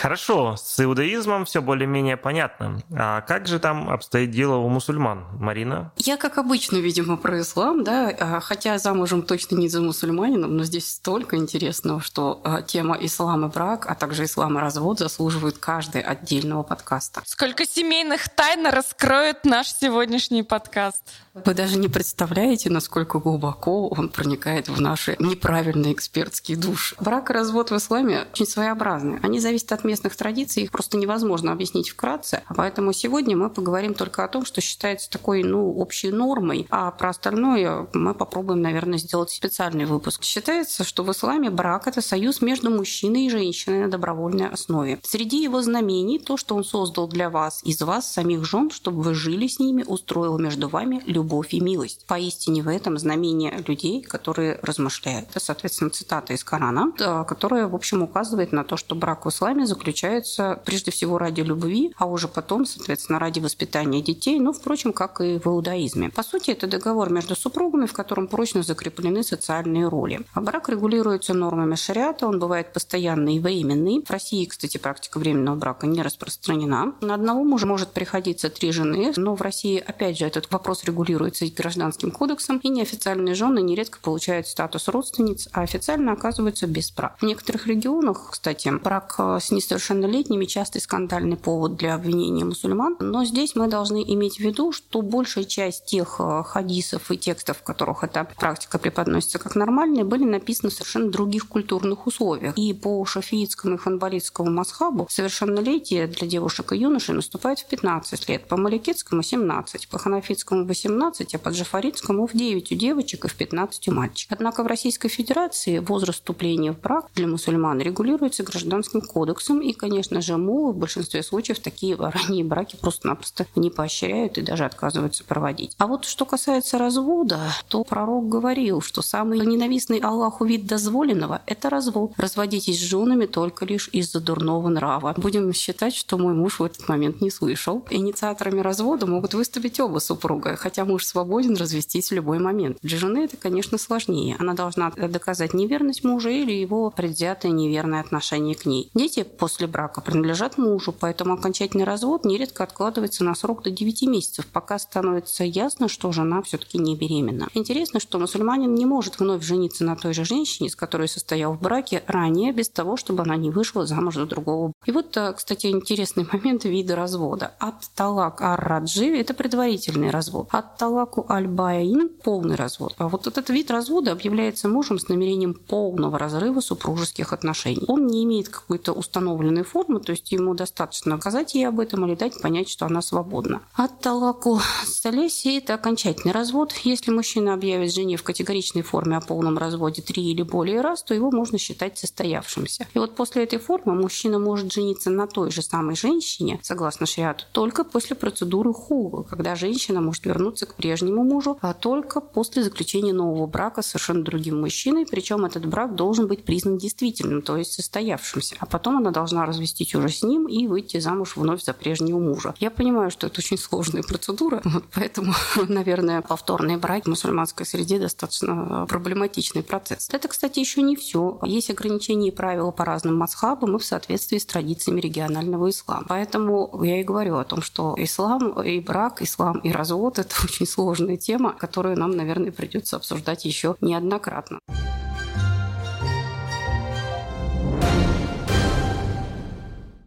Хорошо, 0.00 0.56
с 0.56 0.82
иудаизмом 0.82 1.44
все 1.44 1.60
более-менее 1.60 2.16
понятно. 2.16 2.80
А 2.90 3.20
как 3.20 3.46
же 3.46 3.58
там 3.58 3.90
обстоит 3.90 4.30
дело 4.30 4.56
у 4.56 4.68
мусульман, 4.70 5.26
Марина? 5.38 5.92
Я, 5.98 6.16
как 6.16 6.38
обычно, 6.38 6.78
видимо, 6.78 7.18
про 7.18 7.40
ислам, 7.40 7.84
да, 7.84 8.08
а, 8.08 8.40
хотя 8.40 8.78
замужем 8.78 9.20
точно 9.20 9.56
не 9.56 9.68
за 9.68 9.82
мусульманином, 9.82 10.56
но 10.56 10.64
здесь 10.64 10.88
столько 10.88 11.36
интересного, 11.36 12.00
что 12.00 12.40
а, 12.44 12.62
тема 12.62 12.96
ислам 12.98 13.44
и 13.44 13.50
брак, 13.50 13.84
а 13.90 13.94
также 13.94 14.24
ислам 14.24 14.56
и 14.56 14.60
развод 14.62 14.98
заслуживают 14.98 15.58
каждый 15.58 16.00
отдельного 16.00 16.62
подкаста. 16.62 17.20
Сколько 17.26 17.66
семейных 17.66 18.30
тайн 18.30 18.66
раскроет 18.68 19.44
наш 19.44 19.68
сегодняшний 19.68 20.42
подкаст. 20.42 21.02
Вы 21.44 21.54
даже 21.54 21.78
не 21.78 21.88
представляете, 21.88 22.70
насколько 22.70 23.18
глубоко 23.18 23.88
он 23.88 24.08
проникает 24.08 24.68
в 24.68 24.80
наши 24.80 25.16
неправильные 25.18 25.92
экспертские 25.92 26.56
души. 26.56 26.96
Брак 27.00 27.30
и 27.30 27.32
развод 27.32 27.70
в 27.70 27.76
исламе 27.76 28.26
очень 28.32 28.46
своеобразны. 28.46 29.20
Они 29.22 29.40
зависят 29.40 29.72
от 29.72 29.84
местных 29.84 30.16
традиций, 30.16 30.64
их 30.64 30.70
просто 30.70 30.96
невозможно 30.96 31.52
объяснить 31.52 31.90
вкратце. 31.90 32.42
Поэтому 32.54 32.92
сегодня 32.92 33.36
мы 33.36 33.48
поговорим 33.48 33.94
только 33.94 34.24
о 34.24 34.28
том, 34.28 34.44
что 34.44 34.60
считается 34.60 35.10
такой, 35.10 35.42
ну, 35.42 35.72
общей 35.78 36.10
нормой, 36.10 36.66
а 36.70 36.90
про 36.90 37.10
остальное 37.10 37.88
мы 37.92 38.14
попробуем, 38.14 38.60
наверное, 38.60 38.98
сделать 38.98 39.30
специальный 39.30 39.86
выпуск. 39.86 40.22
Считается, 40.22 40.84
что 40.84 41.04
в 41.04 41.10
исламе 41.10 41.50
брак– 41.50 41.86
это 41.86 42.02
союз 42.02 42.42
между 42.42 42.70
мужчиной 42.70 43.26
и 43.26 43.30
женщиной 43.30 43.82
на 43.82 43.90
добровольной 43.90 44.48
основе. 44.48 44.98
Среди 45.02 45.42
его 45.42 45.62
знамений 45.62 46.18
то, 46.18 46.36
что 46.36 46.54
он 46.54 46.64
создал 46.64 47.08
для 47.08 47.30
вас, 47.30 47.60
из 47.64 47.80
вас, 47.80 48.12
самих 48.12 48.44
жен, 48.44 48.70
чтобы 48.70 49.02
вы 49.02 49.14
жили 49.14 49.46
с 49.46 49.58
ними, 49.58 49.84
устроил 49.86 50.38
между 50.38 50.68
вами 50.68 51.02
любовь 51.06 51.29
и 51.50 51.60
милость. 51.60 52.04
Поистине 52.06 52.62
в 52.62 52.68
этом 52.68 52.98
знамение 52.98 53.62
людей, 53.66 54.02
которые 54.02 54.58
размышляют. 54.62 55.30
Это, 55.30 55.40
соответственно, 55.40 55.90
цитата 55.90 56.32
из 56.32 56.42
Корана, 56.42 56.92
которая, 57.24 57.68
в 57.68 57.74
общем, 57.74 58.02
указывает 58.02 58.52
на 58.52 58.64
то, 58.64 58.76
что 58.76 58.94
брак 58.94 59.24
в 59.24 59.28
исламе 59.28 59.66
заключается 59.66 60.60
прежде 60.64 60.90
всего 60.90 61.18
ради 61.18 61.40
любви, 61.42 61.92
а 61.96 62.06
уже 62.06 62.28
потом, 62.28 62.66
соответственно, 62.66 63.18
ради 63.18 63.38
воспитания 63.40 64.02
детей, 64.02 64.40
ну, 64.40 64.52
впрочем, 64.52 64.92
как 64.92 65.20
и 65.20 65.38
в 65.38 65.46
иудаизме. 65.46 66.10
По 66.10 66.22
сути, 66.22 66.50
это 66.50 66.66
договор 66.66 67.10
между 67.10 67.36
супругами, 67.36 67.86
в 67.86 67.92
котором 67.92 68.26
прочно 68.26 68.62
закреплены 68.62 69.22
социальные 69.22 69.88
роли. 69.88 70.20
А 70.34 70.40
брак 70.40 70.68
регулируется 70.68 71.34
нормами 71.34 71.76
шариата, 71.76 72.26
он 72.26 72.38
бывает 72.38 72.72
постоянный 72.72 73.36
и 73.36 73.40
временный. 73.40 74.02
В 74.04 74.10
России, 74.10 74.44
кстати, 74.46 74.78
практика 74.78 75.18
временного 75.18 75.56
брака 75.56 75.86
не 75.86 76.02
распространена. 76.02 76.94
На 77.00 77.14
одного 77.14 77.44
мужа 77.44 77.66
может 77.66 77.92
приходиться 77.92 78.48
три 78.50 78.72
жены, 78.72 79.12
но 79.16 79.34
в 79.34 79.42
России, 79.42 79.78
опять 79.78 80.18
же, 80.18 80.24
этот 80.24 80.50
вопрос 80.50 80.84
регулируется 80.84 81.09
и 81.10 81.50
гражданским 81.50 82.10
кодексом, 82.10 82.58
и 82.58 82.68
неофициальные 82.68 83.34
жены 83.34 83.60
нередко 83.60 83.98
получают 84.00 84.46
статус 84.46 84.88
родственниц, 84.88 85.48
а 85.52 85.62
официально 85.62 86.12
оказываются 86.12 86.66
без 86.66 86.90
прав. 86.90 87.12
В 87.18 87.22
некоторых 87.22 87.66
регионах, 87.66 88.30
кстати, 88.32 88.70
брак 88.70 89.18
с 89.18 89.50
несовершеннолетними 89.50 90.44
частый 90.44 90.80
скандальный 90.80 91.36
повод 91.36 91.76
для 91.76 91.94
обвинения 91.94 92.44
мусульман, 92.44 92.96
но 93.00 93.24
здесь 93.24 93.54
мы 93.54 93.68
должны 93.68 94.02
иметь 94.14 94.36
в 94.36 94.40
виду, 94.40 94.72
что 94.72 95.02
большая 95.02 95.44
часть 95.44 95.86
тех 95.86 96.16
э, 96.18 96.42
хадисов 96.44 97.10
и 97.10 97.18
текстов, 97.18 97.58
в 97.58 97.62
которых 97.62 98.04
эта 98.04 98.24
практика 98.24 98.78
преподносится 98.78 99.38
как 99.38 99.54
нормальная, 99.54 100.04
были 100.04 100.24
написаны 100.24 100.70
в 100.70 100.74
совершенно 100.74 101.10
других 101.10 101.48
культурных 101.48 102.06
условиях. 102.06 102.56
И 102.56 102.72
по 102.72 103.04
шафиитскому 103.04 103.74
и 103.74 103.78
ханбалитскому 103.78 104.50
масхабу 104.50 105.06
совершеннолетие 105.10 106.06
для 106.06 106.26
девушек 106.26 106.72
и 106.72 106.78
юношей 106.78 107.14
наступает 107.14 107.60
в 107.60 107.66
15 107.68 108.28
лет, 108.28 108.48
по 108.48 108.56
маликитскому– 108.56 109.22
17, 109.30 109.88
по 109.88 109.98
ханафитскому– 109.98 110.64
18, 110.66 110.99
18, 111.00 111.34
а 111.34 111.38
по 111.38 111.48
Джафаринскому 111.48 112.26
в 112.26 112.34
9 112.34 112.72
у 112.72 112.74
девочек 112.74 113.24
и 113.24 113.28
в 113.28 113.34
15 113.34 113.88
у 113.88 113.92
мальчиков. 113.92 114.36
Однако 114.36 114.62
в 114.62 114.66
Российской 114.66 115.08
Федерации 115.08 115.78
возраст 115.78 116.18
вступления 116.18 116.72
в 116.72 116.80
брак 116.80 117.06
для 117.14 117.26
мусульман 117.26 117.80
регулируется 117.80 118.42
гражданским 118.42 119.00
кодексом, 119.00 119.60
и, 119.60 119.72
конечно 119.72 120.20
же, 120.20 120.36
МУ 120.36 120.72
в 120.72 120.76
большинстве 120.76 121.22
случаев 121.22 121.60
такие 121.60 121.96
ранние 121.98 122.44
браки 122.44 122.76
просто-напросто 122.76 123.46
не 123.56 123.70
поощряют 123.70 124.36
и 124.36 124.42
даже 124.42 124.64
отказываются 124.64 125.24
проводить. 125.24 125.74
А 125.78 125.86
вот 125.86 126.04
что 126.04 126.26
касается 126.26 126.76
развода, 126.76 127.40
то 127.68 127.82
пророк 127.82 128.28
говорил, 128.28 128.82
что 128.82 129.00
самый 129.00 129.38
ненавистный 129.40 129.98
Аллаху 129.98 130.44
вид 130.44 130.66
дозволенного– 130.66 131.40
это 131.46 131.70
развод. 131.70 132.12
Разводитесь 132.16 132.78
с 132.78 132.82
женами 132.82 133.24
только 133.26 133.64
лишь 133.64 133.88
из-за 133.92 134.20
дурного 134.20 134.68
нрава. 134.68 135.14
Будем 135.16 135.52
считать, 135.54 135.94
что 135.94 136.18
мой 136.18 136.34
муж 136.34 136.58
в 136.58 136.64
этот 136.64 136.88
момент 136.88 137.22
не 137.22 137.30
слышал. 137.30 137.84
Инициаторами 137.90 138.60
развода 138.60 139.06
могут 139.06 139.32
выступить 139.32 139.80
оба 139.80 139.98
супруга, 139.98 140.56
хотя 140.56 140.84
муж 140.90 141.04
свободен 141.04 141.56
развестись 141.56 142.10
в 142.10 142.14
любой 142.14 142.40
момент. 142.40 142.78
Для 142.82 142.98
жены 142.98 143.18
это, 143.24 143.36
конечно, 143.36 143.78
сложнее. 143.78 144.36
Она 144.40 144.54
должна 144.54 144.90
доказать 144.90 145.54
неверность 145.54 146.02
мужа 146.02 146.30
или 146.30 146.52
его 146.52 146.90
предвзятое 146.90 147.52
неверное 147.52 148.00
отношение 148.00 148.56
к 148.56 148.66
ней. 148.66 148.90
Дети 148.94 149.22
после 149.22 149.68
брака 149.68 150.00
принадлежат 150.00 150.58
мужу, 150.58 150.92
поэтому 150.92 151.34
окончательный 151.34 151.84
развод 151.84 152.24
нередко 152.24 152.64
откладывается 152.64 153.22
на 153.22 153.36
срок 153.36 153.62
до 153.62 153.70
9 153.70 154.02
месяцев, 154.02 154.46
пока 154.46 154.80
становится 154.80 155.44
ясно, 155.44 155.88
что 155.88 156.10
жена 156.10 156.42
все-таки 156.42 156.78
не 156.78 156.96
беременна. 156.96 157.48
Интересно, 157.54 158.00
что 158.00 158.18
мусульманин 158.18 158.74
не 158.74 158.86
может 158.86 159.20
вновь 159.20 159.44
жениться 159.44 159.84
на 159.84 159.94
той 159.94 160.12
же 160.12 160.24
женщине, 160.24 160.70
с 160.70 160.76
которой 160.76 161.06
состоял 161.06 161.54
в 161.54 161.60
браке 161.60 162.02
ранее, 162.08 162.52
без 162.52 162.68
того, 162.68 162.96
чтобы 162.96 163.22
она 163.22 163.36
не 163.36 163.50
вышла 163.50 163.86
замуж 163.86 164.16
за 164.16 164.26
другого. 164.26 164.72
И 164.86 164.90
вот, 164.90 165.16
э, 165.16 165.32
кстати, 165.34 165.68
интересный 165.68 166.26
момент 166.32 166.64
вида 166.64 166.96
развода. 166.96 167.52
От 167.60 167.88
талак 167.94 168.40
ар-раджи– 168.42 169.06
это 169.20 169.34
предварительный 169.34 170.10
развод. 170.10 170.48
От 170.50 170.79
талаку 170.80 171.26
аль-баин– 171.28 172.08
полный 172.24 172.56
развод. 172.56 172.94
А 172.96 173.08
вот 173.08 173.26
этот 173.26 173.50
вид 173.50 173.70
развода 173.70 174.12
объявляется 174.12 174.66
мужем 174.66 174.98
с 174.98 175.08
намерением 175.10 175.52
полного 175.52 176.18
разрыва 176.18 176.60
супружеских 176.60 177.34
отношений. 177.34 177.84
Он 177.86 178.06
не 178.06 178.24
имеет 178.24 178.48
какой-то 178.48 178.94
установленной 178.94 179.62
формы, 179.62 180.00
то 180.00 180.12
есть 180.12 180.32
ему 180.32 180.54
достаточно 180.54 181.18
сказать 181.20 181.54
ей 181.54 181.68
об 181.68 181.80
этом 181.80 182.06
или 182.06 182.14
дать 182.14 182.40
понять, 182.40 182.70
что 182.70 182.86
она 182.86 183.02
свободна. 183.02 183.60
От 183.74 184.00
талаку 184.00 184.58
салеси– 184.86 185.58
это 185.58 185.74
окончательный 185.74 186.32
развод. 186.32 186.72
Если 186.82 187.10
мужчина 187.10 187.52
объявит 187.52 187.92
жене 187.92 188.16
в 188.16 188.22
категоричной 188.22 188.80
форме 188.80 189.18
о 189.18 189.20
полном 189.20 189.58
разводе 189.58 190.00
три 190.00 190.30
или 190.30 190.40
более 190.40 190.80
раз, 190.80 191.02
то 191.02 191.12
его 191.12 191.30
можно 191.30 191.58
считать 191.58 191.98
состоявшимся. 191.98 192.86
И 192.94 192.98
вот 192.98 193.16
после 193.16 193.42
этой 193.42 193.58
формы 193.58 193.94
мужчина 193.94 194.38
может 194.38 194.72
жениться 194.72 195.10
на 195.10 195.26
той 195.26 195.50
же 195.50 195.60
самой 195.60 195.94
женщине, 195.94 196.58
согласно 196.62 197.04
шариату, 197.04 197.44
только 197.52 197.84
после 197.84 198.16
процедуры 198.16 198.72
хула, 198.72 199.24
когда 199.24 199.54
женщина 199.56 200.00
может 200.00 200.24
вернуться 200.24 200.69
к 200.70 200.74
прежнему 200.74 201.24
мужу, 201.24 201.58
а 201.60 201.74
только 201.74 202.20
после 202.20 202.62
заключения 202.62 203.12
нового 203.12 203.46
брака 203.46 203.82
с 203.82 203.86
совершенно 203.86 204.22
другим 204.22 204.60
мужчиной, 204.60 205.06
причем 205.06 205.44
этот 205.44 205.66
брак 205.66 205.94
должен 205.94 206.26
быть 206.26 206.44
признан 206.44 206.78
действительным, 206.78 207.42
то 207.42 207.56
есть 207.56 207.72
состоявшимся. 207.72 208.56
А 208.58 208.66
потом 208.66 208.98
она 208.98 209.10
должна 209.10 209.46
развестись 209.46 209.94
уже 209.94 210.08
с 210.08 210.22
ним 210.22 210.46
и 210.46 210.66
выйти 210.66 210.98
замуж 211.00 211.36
вновь 211.36 211.62
за 211.62 211.72
прежнего 211.72 212.18
мужа. 212.18 212.54
Я 212.58 212.70
понимаю, 212.70 213.10
что 213.10 213.26
это 213.26 213.40
очень 213.40 213.58
сложная 213.58 214.02
процедура, 214.02 214.60
вот 214.64 214.84
поэтому, 214.94 215.32
наверное, 215.68 216.22
повторные 216.22 216.78
браки 216.78 217.04
в 217.04 217.08
мусульманской 217.08 217.66
среде 217.66 217.98
достаточно 217.98 218.86
проблематичный 218.88 219.62
процесс. 219.62 220.08
Это, 220.12 220.28
кстати, 220.28 220.58
еще 220.58 220.82
не 220.82 220.96
все. 220.96 221.38
Есть 221.44 221.70
ограничения 221.70 222.28
и 222.28 222.30
правила 222.30 222.70
по 222.70 222.84
разным 222.84 223.16
масхабам 223.16 223.76
и 223.76 223.78
в 223.78 223.84
соответствии 223.84 224.38
с 224.38 224.46
традициями 224.46 225.00
регионального 225.00 225.68
ислама. 225.70 226.04
Поэтому 226.08 226.82
я 226.82 227.00
и 227.00 227.04
говорю 227.04 227.36
о 227.36 227.44
том, 227.44 227.62
что 227.62 227.94
ислам 227.98 228.60
и 228.62 228.80
брак, 228.80 229.22
ислам 229.22 229.58
и 229.58 229.72
развод– 229.72 230.18
это 230.20 230.34
очень 230.44 230.59
сложная 230.66 231.16
тема, 231.16 231.52
которую 231.52 231.98
нам, 231.98 232.16
наверное, 232.16 232.52
придется 232.52 232.96
обсуждать 232.96 233.44
еще 233.44 233.76
неоднократно. 233.80 234.58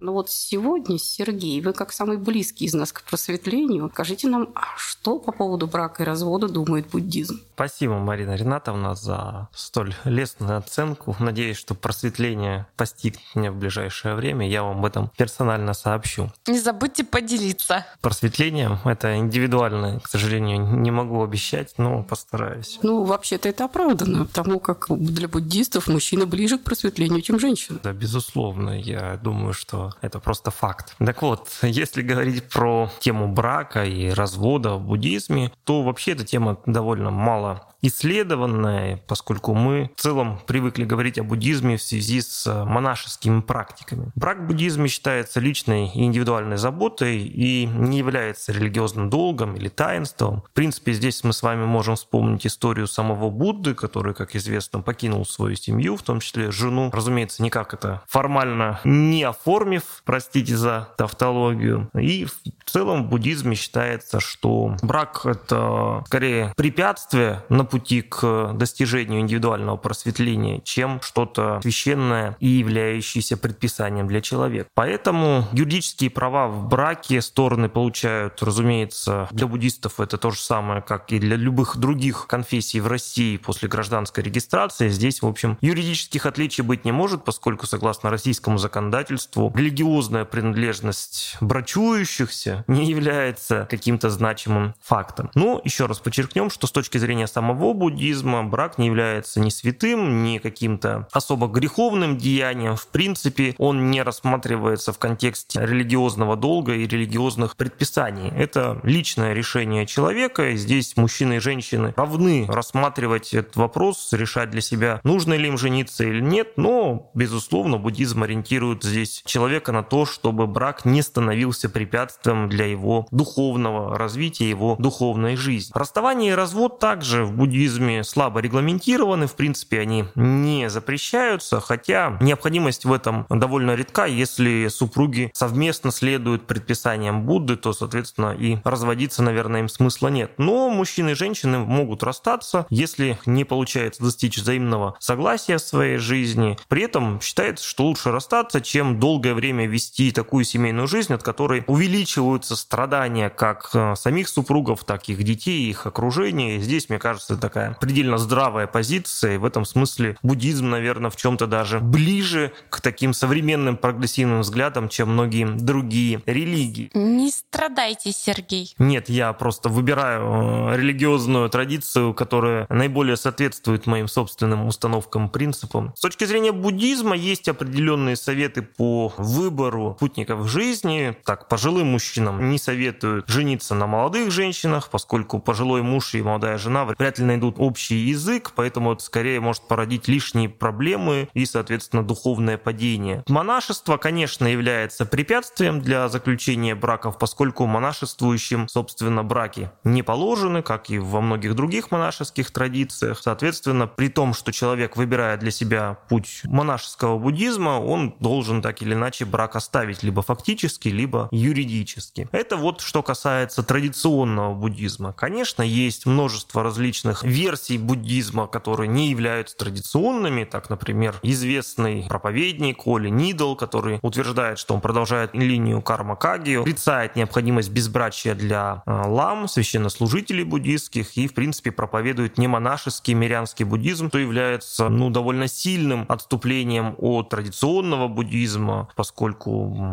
Но 0.03 0.12
вот 0.12 0.29
сегодня, 0.29 1.00
Сергей, 1.00 1.62
вы 1.62 1.72
как 1.72 1.93
самый 1.93 2.17
близкий 2.17 2.65
из 2.65 2.74
нас 2.74 2.91
к 2.91 3.03
просветлению, 3.03 3.89
скажите 3.93 4.27
нам, 4.27 4.50
а 4.53 4.77
что 4.77 5.17
по 5.17 5.31
поводу 5.31 5.65
брака 5.65 6.03
и 6.03 6.05
развода 6.05 6.50
думает 6.50 6.88
буддизм? 6.89 7.39
Спасибо, 7.55 8.00
Марина 8.00 8.36
Ринатовна, 8.36 8.95
за 8.95 9.48
столь 9.53 9.95
лестную 10.03 10.57
оценку. 10.57 11.15
Надеюсь, 11.19 11.55
что 11.55 11.74
просветление 11.74 12.67
постигнет 12.75 13.22
меня 13.33 13.53
в 13.53 13.55
ближайшее 13.55 14.15
время. 14.15 14.45
Я 14.45 14.63
вам 14.63 14.79
об 14.79 14.86
этом 14.86 15.10
персонально 15.15 15.74
сообщу. 15.74 16.29
Не 16.48 16.60
забудьте 16.60 17.05
поделиться. 17.05 17.86
Просветлением 18.01 18.79
это 18.83 19.15
индивидуально, 19.15 20.01
к 20.01 20.10
сожалению, 20.10 20.81
не 20.81 20.91
могу 20.91 21.24
обещать, 21.24 21.75
но 21.77 22.03
постараюсь. 22.03 22.77
Ну, 22.83 23.05
вообще-то 23.05 23.48
это 23.48 23.63
оправдано, 23.63 24.25
потому 24.25 24.60
как 24.60 24.88
для 24.89 25.29
буддистов 25.29 25.88
мужчина 25.88 26.25
ближе 26.25 26.57
к 26.57 26.63
просветлению, 26.63 27.22
чем 27.22 27.39
женщина. 27.39 27.79
Да, 27.81 27.93
безусловно. 27.93 28.77
Я 28.77 29.17
думаю, 29.24 29.53
что 29.53 29.93
это 30.02 30.20
просто 30.20 30.52
факт. 30.52 30.96
Так 30.98 31.22
вот, 31.22 31.50
если 31.62 32.02
говорить 32.02 32.50
про 32.50 32.92
тему 33.00 33.28
брака 33.28 33.84
и 33.84 34.10
развода 34.10 34.76
в 34.76 34.82
буддизме, 34.82 35.52
то 35.64 35.84
вообще 35.84 36.12
эта 36.12 36.26
тема 36.26 36.58
довольно 36.66 37.12
мало 37.12 37.74
исследованная, 37.84 38.98
поскольку 39.08 39.54
мы 39.54 39.92
в 39.96 40.02
целом 40.02 40.40
привыкли 40.48 40.86
говорить 40.86 41.20
о 41.20 41.24
буддизме 41.24 41.76
в 41.76 41.84
связи 41.84 42.22
с 42.22 42.48
э, 42.48 42.64
монашескими 42.64 43.42
практиками. 43.42 44.10
Брак 44.16 44.40
в 44.40 44.48
буддизме 44.48 44.88
считается 44.88 45.42
личной 45.42 45.90
и 45.90 46.06
индивидуальной 46.06 46.56
заботой 46.56 47.18
и 47.18 47.66
не 47.66 47.98
является 47.98 48.54
религиозным 48.54 49.10
долгом 49.10 49.58
или 49.58 49.68
таинством. 49.68 50.44
В 50.50 50.52
принципе, 50.52 50.94
здесь 50.94 51.26
мы 51.26 51.34
с 51.34 51.44
вами 51.44 51.66
можем 51.66 51.98
вспомнить 51.98 52.48
историю 52.48 52.88
самого 52.88 53.30
Будды, 53.30 53.74
который, 53.74 54.14
как 54.14 54.34
известно, 54.36 54.80
покинул 54.80 55.26
свою 55.26 55.58
семью, 55.58 55.98
в 55.98 56.04
том 56.04 56.22
числе 56.22 56.52
жену. 56.52 56.90
Разумеется, 56.94 57.44
никак 57.44 57.74
это 57.74 58.02
формально 58.08 58.80
не 58.86 59.24
оформив, 59.24 59.83
простите 60.06 60.56
за 60.58 60.90
тавтологию. 60.98 61.90
И 62.00 62.25
в 62.25 62.70
целом 62.70 63.06
в 63.06 63.10
буддизме 63.10 63.56
считается, 63.56 64.20
что 64.20 64.75
брак— 64.82 65.22
это 65.25 66.04
скорее 66.08 66.54
препятствие 66.56 67.44
на 67.50 67.66
пути 67.66 68.02
к 68.02 68.54
достижению 68.54 69.22
индивидуального 69.22 69.78
просветления, 69.78 70.62
чем 70.63 71.02
что-то 71.02 71.60
священное 71.62 72.36
и 72.40 72.48
являющееся 72.48 73.38
предписанием 73.38 74.08
для 74.08 74.22
человека. 74.22 74.70
Поэтому 74.74 75.48
юридические 75.52 76.10
права 76.10 76.48
в 76.48 76.68
браке 76.68 77.22
стороны 77.22 77.70
получают, 77.70 78.42
разумеется, 78.42 79.28
для 79.32 79.48
буддистов 79.48 80.00
это 80.00 80.18
то 80.18 80.32
же 80.32 80.40
самое, 80.40 80.82
как 80.82 81.12
и 81.12 81.20
для 81.20 81.36
любых 81.36 81.78
других 81.78 82.28
конфессий 82.28 82.80
в 82.80 82.88
России 82.88 83.38
после 83.38 83.70
гражданской 83.70 84.24
регистрации. 84.24 84.90
Здесь, 84.90 85.22
в 85.22 85.28
общем, 85.28 85.58
юридических 85.62 86.25
отличий 86.25 86.63
быть 86.63 86.86
не 86.86 86.92
может, 86.92 87.24
поскольку, 87.24 87.66
согласно 87.66 88.10
российскому 88.10 88.58
законодательству, 88.58 89.50
религиозная 89.74 90.25
принадлежность 90.25 91.36
брачующихся 91.42 92.63
не 92.68 92.86
является 92.86 93.68
каким-то 93.70 94.10
значимым 94.10 94.75
фактом. 94.82 95.32
Но 95.34 95.62
еще 95.63 95.88
раз 95.88 96.00
подчеркнем, 96.00 96.50
что 96.50 96.68
с 96.68 96.72
точки 96.72 97.00
зрения 97.00 97.27
самого 97.27 97.74
буддизма 97.74 98.44
брак 98.44 98.77
не 98.77 98.88
является 98.88 99.39
ни 99.39 99.50
святым, 99.50 100.24
ни 100.24 100.38
каким-то 100.38 101.08
особо 101.12 101.48
греховным 101.48 102.18
деянием. 102.18 102.75
В 102.75 102.88
принципе, 102.88 103.56
он 103.58 103.89
не 103.89 104.03
рассматривается 104.03 104.94
в 104.94 105.00
контексте 105.00 105.65
религиозного 105.65 106.36
долга 106.36 106.75
и 106.75 106.88
религиозных 106.88 107.56
предписаний. 107.56 108.30
Это 108.30 108.80
личное 108.84 109.34
решение 109.34 109.88
человека, 109.88 110.50
и 110.50 110.56
здесь 110.56 110.96
мужчины 110.98 111.38
и 111.38 111.39
женщины 111.39 111.94
равны 111.98 112.46
рассматривать 112.48 113.34
этот 113.34 113.56
вопрос, 113.56 114.10
решать 114.13 114.51
для 114.51 114.62
себя, 114.62 115.01
нужно 115.03 115.34
ли 115.34 115.48
им 115.48 115.58
жениться 115.58 116.03
или 116.03 116.22
нет, 116.22 116.58
но, 116.58 117.10
безусловно, 117.15 117.77
буддизм 117.77 118.22
ориентирует 118.24 118.84
здесь 118.84 119.24
человека 119.25 119.62
на 119.72 119.84
то, 119.84 120.05
чтобы 120.05 120.48
брак 120.48 120.86
не 120.86 121.01
становился 121.01 121.70
препятствием 121.70 122.50
для 122.50 122.65
его 122.65 123.08
духовного 123.12 123.98
развития, 123.98 124.50
его 124.50 124.75
духовной 124.79 125.36
жизни. 125.36 125.72
Расставание 125.74 126.32
и 126.32 126.36
развод 126.36 126.79
также 126.79 127.24
в 127.25 127.34
буддизме 127.34 128.03
слабо 128.03 128.39
регламентированы, 128.39 129.27
в 129.27 129.36
принципе, 129.36 129.79
они 129.79 130.05
не 130.15 130.70
запрещаются, 130.70 131.60
хотя 131.60 132.17
необходимость 132.20 132.86
в 132.86 132.93
этом 132.93 133.25
довольно 133.29 133.75
редка. 133.75 134.05
Если 134.05 134.67
супруги 134.67 135.32
совместно 135.34 135.91
следуют 135.91 136.48
предписаниям 136.48 137.24
Будды, 137.24 137.55
то, 137.55 137.74
соответственно, 137.74 138.36
и 138.38 138.58
разводиться, 138.63 139.24
наверное, 139.24 139.62
им 139.62 139.70
смысла 139.70 140.08
нет. 140.08 140.34
Но 140.38 140.70
мужчины 140.70 141.12
и 141.12 141.15
женщины 141.15 141.60
могут 141.60 142.03
расстаться, 142.03 142.65
если 142.70 143.20
не 143.25 143.43
получается 143.43 144.03
достичь 144.03 144.38
взаимного 144.38 144.96
согласия 145.00 145.58
в 145.58 145.62
своей 145.62 145.98
жизни. 145.98 146.58
При 146.67 146.84
этом 146.84 147.22
считается, 147.22 147.65
что 147.65 147.86
лучше 147.86 148.12
расстаться, 148.12 148.62
чем 148.62 149.00
долгое 149.00 149.34
время 149.34 149.52
вести 149.62 150.12
такую 150.12 150.43
семейную 150.43 150.88
жизнь, 150.88 151.13
от 151.13 151.24
которой 151.24 151.63
увеличиваются 151.67 152.55
страдания 152.55 153.29
как 153.29 153.69
э, 153.74 153.95
самих 153.95 154.27
супругов, 154.27 154.83
так 154.83 155.10
и 155.10 155.13
их 155.13 155.24
детей, 155.24 155.69
их 155.69 155.86
окружения. 155.86 156.57
И 156.57 156.60
здесь, 156.60 156.89
мне 156.89 157.00
кажется, 157.00 157.13
кажется, 157.13 157.38
такая 157.38 157.77
предельно 157.79 158.17
здравая 158.17 158.67
позиция. 158.67 159.36
И 159.36 159.38
в 159.38 159.45
этом 159.45 159.65
смысле 159.65 160.17
буддизм, 160.24 160.69
наверное, 160.69 161.10
в 161.10 161.15
чем-то 161.15 161.48
даже 161.48 161.79
ближе 161.79 162.51
к 162.69 162.81
таким 162.81 163.13
современным 163.13 163.77
прогрессивным 163.77 164.41
взглядам, 164.41 164.89
чем 164.89 165.10
многие 165.10 165.45
другие 165.45 166.22
религии. 166.25 166.89
Не 166.93 167.29
страдайте, 167.31 168.12
Сергей. 168.12 168.74
Нет, 168.77 169.10
я 169.10 169.33
просто 169.33 169.69
выбираю 169.69 170.72
э, 170.72 170.77
религиозную 170.77 171.50
традицию, 171.50 172.13
которая 172.13 172.65
наиболее 172.69 173.17
соответствует 173.17 173.86
моим 173.86 174.07
собственным 174.07 174.67
установкам, 174.67 175.29
принципам. 175.29 175.93
С 175.95 176.01
точки 176.01 176.25
зрения 176.25 176.51
буддизма 176.51 177.15
есть 177.15 177.48
определенные 177.48 178.15
советы 178.15 178.62
по 178.62 179.13
выбору 179.34 179.98
путников 180.00 180.48
жизни. 180.48 181.18
Так, 181.25 181.48
пожилым 181.48 181.88
мужчинам 181.88 182.50
не 182.50 182.58
советуют 182.58 183.28
жениться 183.28 183.75
на 183.75 183.88
молодых 183.88 184.32
женщинах, 184.32 184.90
поскольку 184.90 185.40
пожилой 185.40 185.82
муж 185.82 186.13
и 186.13 186.22
молодая 186.22 186.58
жена 186.58 186.86
вряд 186.86 187.20
ли 187.20 187.25
найдут 187.25 187.56
общий 187.58 187.96
язык, 187.96 188.52
поэтому 188.56 188.94
это 188.94 189.04
скорее 189.04 189.40
может 189.40 189.68
породить 189.68 190.08
лишние 190.08 190.50
проблемы 190.50 191.30
и, 191.34 191.46
соответственно, 191.46 192.04
духовное 192.04 192.58
падение. 192.58 193.24
Монашество, 193.28 193.98
конечно, 193.98 194.46
является 194.46 195.06
препятствием 195.06 195.82
для 195.82 196.08
заключения 196.10 196.75
браков, 196.75 197.18
поскольку 197.18 197.66
монашествующим, 197.66 198.68
собственно, 198.68 199.24
браки 199.24 199.72
не 199.84 200.04
положены, 200.04 200.62
как 200.62 200.90
и 200.90 201.00
во 201.00 201.22
многих 201.22 201.56
других 201.56 201.92
монашеских 201.92 202.52
традициях. 202.52 203.20
Соответственно, 203.22 203.88
при 203.88 204.10
том, 204.10 204.34
что 204.34 204.52
человек 204.52 204.98
выбирает 204.98 205.40
для 205.40 205.52
себя 205.52 205.98
путь 206.10 206.42
монашеского 206.44 207.18
буддизма, 207.18 207.80
он 207.80 208.16
должен 208.20 208.62
так 208.62 208.82
или 208.82 208.94
иначе 208.94 209.23
брак 209.25 209.56
оставить 209.56 210.03
либо 210.03 210.22
фактически, 210.22 210.89
либо 210.89 211.27
юридически. 211.32 212.27
Это 212.32 212.58
вот 212.58 212.82
что 212.82 213.03
касается 213.03 213.63
традиционного 213.63 214.53
буддизма. 214.53 215.13
Конечно, 215.13 215.63
есть 215.63 216.06
множество 216.06 216.63
различных 216.63 217.24
версий 217.24 217.77
буддизма, 217.77 218.48
которые 218.48 218.88
не 218.88 219.10
являются 219.10 219.58
традиционными. 219.58 220.44
Так, 220.44 220.70
например, 220.70 221.15
известный 221.24 222.06
проповедник 222.08 222.86
Оли 222.86 223.10
Нидл, 223.10 223.56
который 223.56 224.00
утверждает, 224.01 224.60
что 224.60 224.74
он 224.74 224.82
продолжает 224.82 225.34
линию 225.34 225.82
карма 225.82 226.15
Каги, 226.15 226.56
отрицает 226.56 227.15
необходимость 227.15 227.70
безбрачия 227.70 228.36
для 228.36 228.84
э, 228.86 229.03
лам, 229.08 229.48
священнослужителей 229.48 230.44
буддистских, 230.44 231.18
и, 231.18 231.27
в 231.27 231.34
принципе, 231.34 231.72
проповедует 231.72 232.38
не 232.38 232.48
монашеский 232.48 233.13
мирянский 233.13 233.65
буддизм, 233.65 234.10
то 234.10 234.18
является 234.18 234.89
ну, 234.89 235.10
довольно 235.10 235.48
сильным 235.48 236.06
отступлением 236.10 236.96
от 236.98 237.30
традиционного 237.30 238.08
буддизма, 238.08 238.89
поскольку 238.96 239.12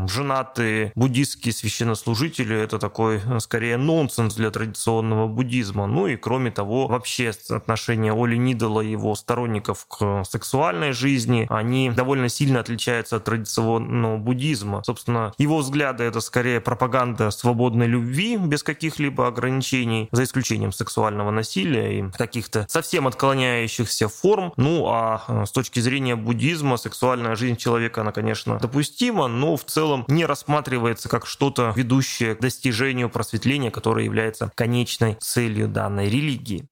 женатые 0.08 0.92
буддистские 0.94 1.52
священнослужители— 1.52 2.56
это 2.58 2.78
такой, 2.78 3.20
э, 3.24 3.40
скорее, 3.40 3.76
нонсенс 3.76 4.34
для 4.34 4.50
традиционного 4.50 5.26
буддизма. 5.26 5.86
Ну 5.86 6.06
и, 6.06 6.16
кроме 6.16 6.50
того, 6.50 6.86
вообще 6.86 7.32
отношение 7.50 8.12
Оли 8.12 8.36
Нидала 8.36 8.80
и 8.80 8.90
его 8.90 9.14
сторонников 9.14 9.86
к 9.88 10.24
сексуальной 10.24 10.92
жизни, 10.92 11.46
они 11.48 11.90
довольно 11.90 12.28
сильно 12.28 12.60
отличаются 12.60 13.16
от 13.16 13.24
традиционного 13.24 14.16
буддизма. 14.16 14.82
Собственно, 14.84 15.32
его 15.38 15.58
взгляды— 15.58 16.04
это 16.04 16.20
скорее 16.20 16.60
пропаганда 16.60 17.30
свободной 17.30 17.86
любви 17.86 18.36
без 18.36 18.62
каких-либо 18.62 19.26
ограничений, 19.26 20.08
за 20.12 20.24
исключением 20.24 20.72
сексуального 20.72 21.30
насилия 21.30 21.98
и 22.00 22.10
каких-то 22.10 22.66
совсем 22.68 23.06
отклоняющихся 23.06 24.08
форм. 24.08 24.52
Ну 24.56 24.86
а 24.88 25.24
э, 25.28 25.44
с 25.46 25.50
точки 25.50 25.80
зрения 25.80 26.16
буддизма 26.16 26.76
сексуальная 26.76 27.36
жизнь 27.36 27.56
человека, 27.56 28.00
она, 28.00 28.12
конечно, 28.12 28.58
допустима, 28.58 29.09
но 29.12 29.56
в 29.56 29.64
целом 29.64 30.04
не 30.08 30.24
рассматривается 30.24 31.08
как 31.08 31.26
что-то 31.26 31.72
ведущее 31.76 32.34
к 32.34 32.40
достижению 32.40 33.10
просветления, 33.10 33.70
которое 33.70 34.04
является 34.04 34.50
конечной 34.54 35.16
целью 35.20 35.68
данной 35.68 36.08
религии. 36.08 36.68